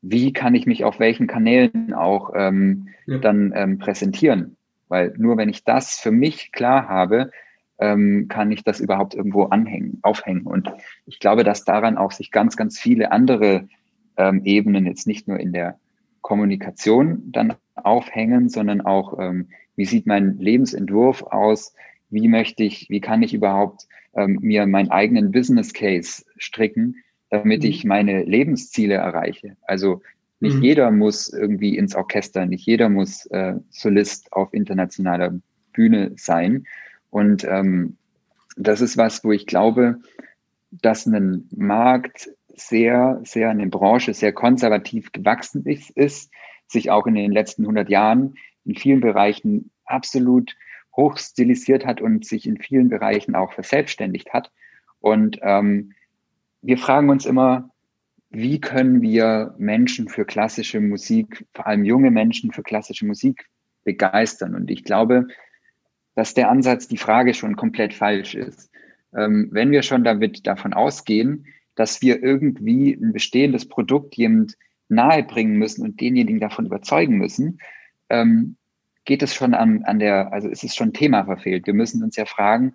wie 0.00 0.32
kann 0.32 0.54
ich 0.54 0.66
mich 0.66 0.84
auf 0.84 0.98
welchen 0.98 1.26
Kanälen 1.26 1.92
auch 1.92 2.32
ähm, 2.34 2.88
ja. 3.06 3.18
dann 3.18 3.52
ähm, 3.54 3.78
präsentieren. 3.78 4.56
Weil 4.88 5.14
nur 5.18 5.36
wenn 5.36 5.48
ich 5.48 5.64
das 5.64 5.98
für 5.98 6.12
mich 6.12 6.50
klar 6.52 6.88
habe, 6.88 7.30
ähm, 7.78 8.26
kann 8.28 8.50
ich 8.50 8.64
das 8.64 8.80
überhaupt 8.80 9.14
irgendwo 9.14 9.44
anhängen, 9.44 9.98
aufhängen. 10.02 10.42
Und 10.42 10.72
ich 11.06 11.20
glaube, 11.20 11.44
dass 11.44 11.64
daran 11.64 11.96
auch 11.96 12.12
sich 12.12 12.30
ganz, 12.30 12.56
ganz 12.56 12.78
viele 12.78 13.12
andere 13.12 13.68
ähm, 14.16 14.42
Ebenen 14.44 14.86
jetzt 14.86 15.06
nicht 15.06 15.28
nur 15.28 15.38
in 15.38 15.52
der 15.52 15.78
Kommunikation 16.20 17.22
dann 17.26 17.54
aufhängen, 17.74 18.48
sondern 18.48 18.80
auch, 18.80 19.18
ähm, 19.18 19.48
wie 19.76 19.84
sieht 19.84 20.06
mein 20.06 20.38
Lebensentwurf 20.38 21.22
aus? 21.22 21.72
Wie 22.10 22.28
möchte 22.28 22.64
ich, 22.64 22.90
wie 22.90 23.00
kann 23.00 23.22
ich 23.22 23.32
überhaupt 23.32 23.86
ähm, 24.14 24.38
mir 24.42 24.66
meinen 24.66 24.90
eigenen 24.90 25.30
Business 25.30 25.72
Case 25.72 26.24
stricken, 26.36 26.96
damit 27.30 27.62
mhm. 27.62 27.68
ich 27.68 27.84
meine 27.84 28.24
Lebensziele 28.24 28.94
erreiche? 28.94 29.56
Also 29.62 30.02
nicht 30.40 30.56
mhm. 30.56 30.62
jeder 30.62 30.90
muss 30.90 31.32
irgendwie 31.32 31.76
ins 31.76 31.94
Orchester, 31.94 32.46
nicht 32.46 32.66
jeder 32.66 32.88
muss 32.88 33.26
äh, 33.26 33.54
Solist 33.70 34.32
auf 34.32 34.52
internationaler 34.52 35.38
Bühne 35.72 36.12
sein, 36.16 36.66
und 37.10 37.44
ähm, 37.44 37.96
das 38.56 38.80
ist 38.80 38.96
was, 38.96 39.24
wo 39.24 39.32
ich 39.32 39.46
glaube, 39.46 40.00
dass 40.70 41.06
ein 41.06 41.48
Markt 41.54 42.30
sehr, 42.54 43.20
sehr, 43.24 43.50
eine 43.50 43.68
Branche 43.68 44.14
sehr 44.14 44.32
konservativ 44.32 45.12
gewachsen 45.12 45.64
ist, 45.64 45.90
ist, 45.90 46.30
sich 46.66 46.90
auch 46.90 47.06
in 47.06 47.14
den 47.14 47.32
letzten 47.32 47.62
100 47.62 47.88
Jahren 47.88 48.34
in 48.64 48.74
vielen 48.74 49.00
Bereichen 49.00 49.70
absolut 49.84 50.56
hochstilisiert 50.96 51.86
hat 51.86 52.00
und 52.00 52.26
sich 52.26 52.46
in 52.46 52.58
vielen 52.58 52.88
Bereichen 52.88 53.34
auch 53.34 53.52
verselbstständigt 53.52 54.32
hat. 54.32 54.50
Und 55.00 55.38
ähm, 55.42 55.92
wir 56.60 56.76
fragen 56.76 57.08
uns 57.08 57.24
immer, 57.24 57.70
wie 58.30 58.60
können 58.60 59.00
wir 59.00 59.54
Menschen 59.56 60.08
für 60.08 60.26
klassische 60.26 60.80
Musik, 60.80 61.46
vor 61.54 61.66
allem 61.66 61.84
junge 61.84 62.10
Menschen 62.10 62.52
für 62.52 62.62
klassische 62.62 63.06
Musik 63.06 63.46
begeistern? 63.84 64.54
Und 64.54 64.70
ich 64.70 64.84
glaube, 64.84 65.28
dass 66.18 66.34
der 66.34 66.50
Ansatz, 66.50 66.88
die 66.88 66.96
Frage 66.96 67.32
schon 67.32 67.54
komplett 67.54 67.94
falsch 67.94 68.34
ist. 68.34 68.72
Ähm, 69.16 69.50
wenn 69.52 69.70
wir 69.70 69.82
schon 69.82 70.02
damit 70.02 70.48
davon 70.48 70.72
ausgehen, 70.72 71.46
dass 71.76 72.02
wir 72.02 72.20
irgendwie 72.20 72.92
ein 72.92 73.12
bestehendes 73.12 73.68
Produkt 73.68 74.16
jemand 74.16 74.56
nahebringen 74.88 75.56
müssen 75.58 75.84
und 75.84 76.00
denjenigen 76.00 76.40
davon 76.40 76.66
überzeugen 76.66 77.18
müssen, 77.18 77.60
ähm, 78.08 78.56
geht 79.04 79.22
es 79.22 79.32
schon 79.32 79.54
an, 79.54 79.84
an 79.84 80.00
der, 80.00 80.32
also 80.32 80.48
ist 80.48 80.64
es 80.64 80.74
schon 80.74 80.92
Thema 80.92 81.24
verfehlt. 81.24 81.68
Wir 81.68 81.74
müssen 81.74 82.02
uns 82.02 82.16
ja 82.16 82.24
fragen, 82.24 82.74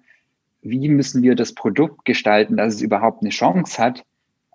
wie 0.62 0.88
müssen 0.88 1.22
wir 1.22 1.36
das 1.36 1.54
Produkt 1.54 2.06
gestalten, 2.06 2.56
dass 2.56 2.76
es 2.76 2.82
überhaupt 2.82 3.24
eine 3.24 3.32
Chance 3.32 3.78
hat, 3.78 4.06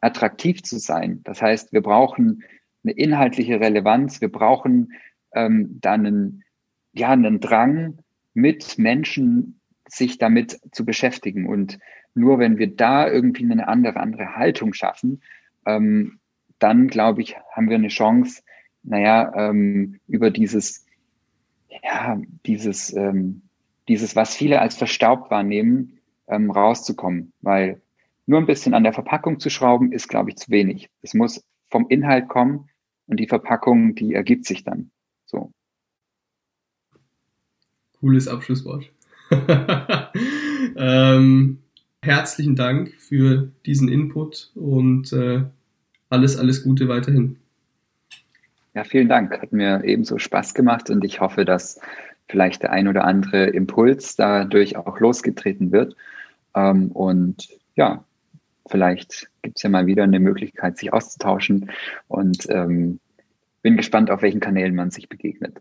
attraktiv 0.00 0.62
zu 0.62 0.78
sein. 0.78 1.20
Das 1.24 1.42
heißt, 1.42 1.74
wir 1.74 1.82
brauchen 1.82 2.42
eine 2.84 2.94
inhaltliche 2.94 3.60
Relevanz, 3.60 4.22
wir 4.22 4.32
brauchen 4.32 4.94
ähm, 5.34 5.76
dann 5.82 6.06
einen, 6.06 6.44
ja, 6.94 7.10
einen 7.10 7.40
Drang, 7.40 7.98
mit 8.38 8.78
Menschen 8.78 9.60
sich 9.88 10.18
damit 10.18 10.60
zu 10.70 10.84
beschäftigen. 10.84 11.46
Und 11.46 11.78
nur 12.14 12.38
wenn 12.38 12.58
wir 12.58 12.74
da 12.74 13.10
irgendwie 13.10 13.44
eine 13.44 13.66
andere, 13.66 13.98
andere 13.98 14.36
Haltung 14.36 14.74
schaffen, 14.74 15.22
ähm, 15.66 16.20
dann 16.60 16.88
glaube 16.88 17.22
ich, 17.22 17.36
haben 17.52 17.68
wir 17.68 17.76
eine 17.76 17.88
Chance, 17.88 18.42
naja, 18.84 19.32
ähm, 19.34 19.98
über 20.06 20.30
dieses, 20.30 20.86
ja, 21.82 22.20
dieses, 22.46 22.94
ähm, 22.94 23.42
dieses, 23.88 24.14
was 24.14 24.36
viele 24.36 24.60
als 24.60 24.76
verstaubt 24.76 25.30
wahrnehmen, 25.30 25.98
ähm, 26.28 26.50
rauszukommen. 26.50 27.32
Weil 27.40 27.80
nur 28.26 28.38
ein 28.38 28.46
bisschen 28.46 28.74
an 28.74 28.84
der 28.84 28.92
Verpackung 28.92 29.40
zu 29.40 29.50
schrauben, 29.50 29.90
ist, 29.90 30.08
glaube 30.08 30.30
ich, 30.30 30.36
zu 30.36 30.50
wenig. 30.50 30.90
Es 31.02 31.12
muss 31.14 31.44
vom 31.70 31.88
Inhalt 31.88 32.28
kommen 32.28 32.68
und 33.06 33.18
die 33.18 33.26
Verpackung, 33.26 33.96
die 33.96 34.14
ergibt 34.14 34.46
sich 34.46 34.62
dann. 34.62 34.90
So. 35.26 35.52
Cooles 38.00 38.28
Abschlusswort. 38.28 38.90
ähm, 40.76 41.58
herzlichen 42.02 42.56
Dank 42.56 42.94
für 42.98 43.50
diesen 43.66 43.88
Input 43.88 44.50
und 44.54 45.12
äh, 45.12 45.42
alles, 46.08 46.36
alles 46.36 46.62
Gute 46.62 46.88
weiterhin. 46.88 47.36
Ja, 48.74 48.84
vielen 48.84 49.08
Dank. 49.08 49.40
Hat 49.40 49.52
mir 49.52 49.82
ebenso 49.84 50.18
Spaß 50.18 50.54
gemacht 50.54 50.90
und 50.90 51.04
ich 51.04 51.20
hoffe, 51.20 51.44
dass 51.44 51.80
vielleicht 52.28 52.62
der 52.62 52.72
ein 52.72 52.88
oder 52.88 53.04
andere 53.04 53.46
Impuls 53.46 54.16
dadurch 54.16 54.76
auch 54.76 55.00
losgetreten 55.00 55.72
wird. 55.72 55.96
Ähm, 56.54 56.92
und 56.92 57.48
ja, 57.74 58.04
vielleicht 58.68 59.28
gibt 59.42 59.56
es 59.56 59.62
ja 59.62 59.70
mal 59.70 59.86
wieder 59.86 60.04
eine 60.04 60.20
Möglichkeit, 60.20 60.78
sich 60.78 60.92
auszutauschen 60.92 61.70
und 62.06 62.46
ähm, 62.50 63.00
bin 63.62 63.76
gespannt, 63.76 64.10
auf 64.10 64.22
welchen 64.22 64.40
Kanälen 64.40 64.74
man 64.74 64.90
sich 64.90 65.08
begegnet. 65.08 65.60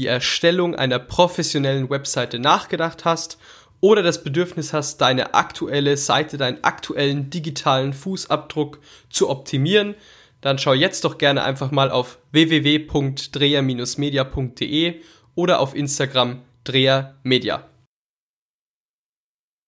die 0.00 0.06
Erstellung 0.06 0.74
einer 0.74 0.98
professionellen 0.98 1.90
Webseite 1.90 2.38
nachgedacht 2.38 3.04
hast 3.04 3.36
oder 3.80 4.02
das 4.02 4.24
Bedürfnis 4.24 4.72
hast, 4.72 5.02
deine 5.02 5.34
aktuelle 5.34 5.98
Seite, 5.98 6.38
deinen 6.38 6.64
aktuellen 6.64 7.28
digitalen 7.28 7.92
Fußabdruck 7.92 8.78
zu 9.10 9.28
optimieren, 9.28 9.94
dann 10.40 10.56
schau 10.56 10.72
jetzt 10.72 11.04
doch 11.04 11.18
gerne 11.18 11.44
einfach 11.44 11.70
mal 11.70 11.90
auf 11.90 12.18
www.dreher-media.de 12.32 15.02
oder 15.34 15.60
auf 15.60 15.76
Instagram 15.76 16.40
Dreher 16.64 17.16
Media. 17.22 17.69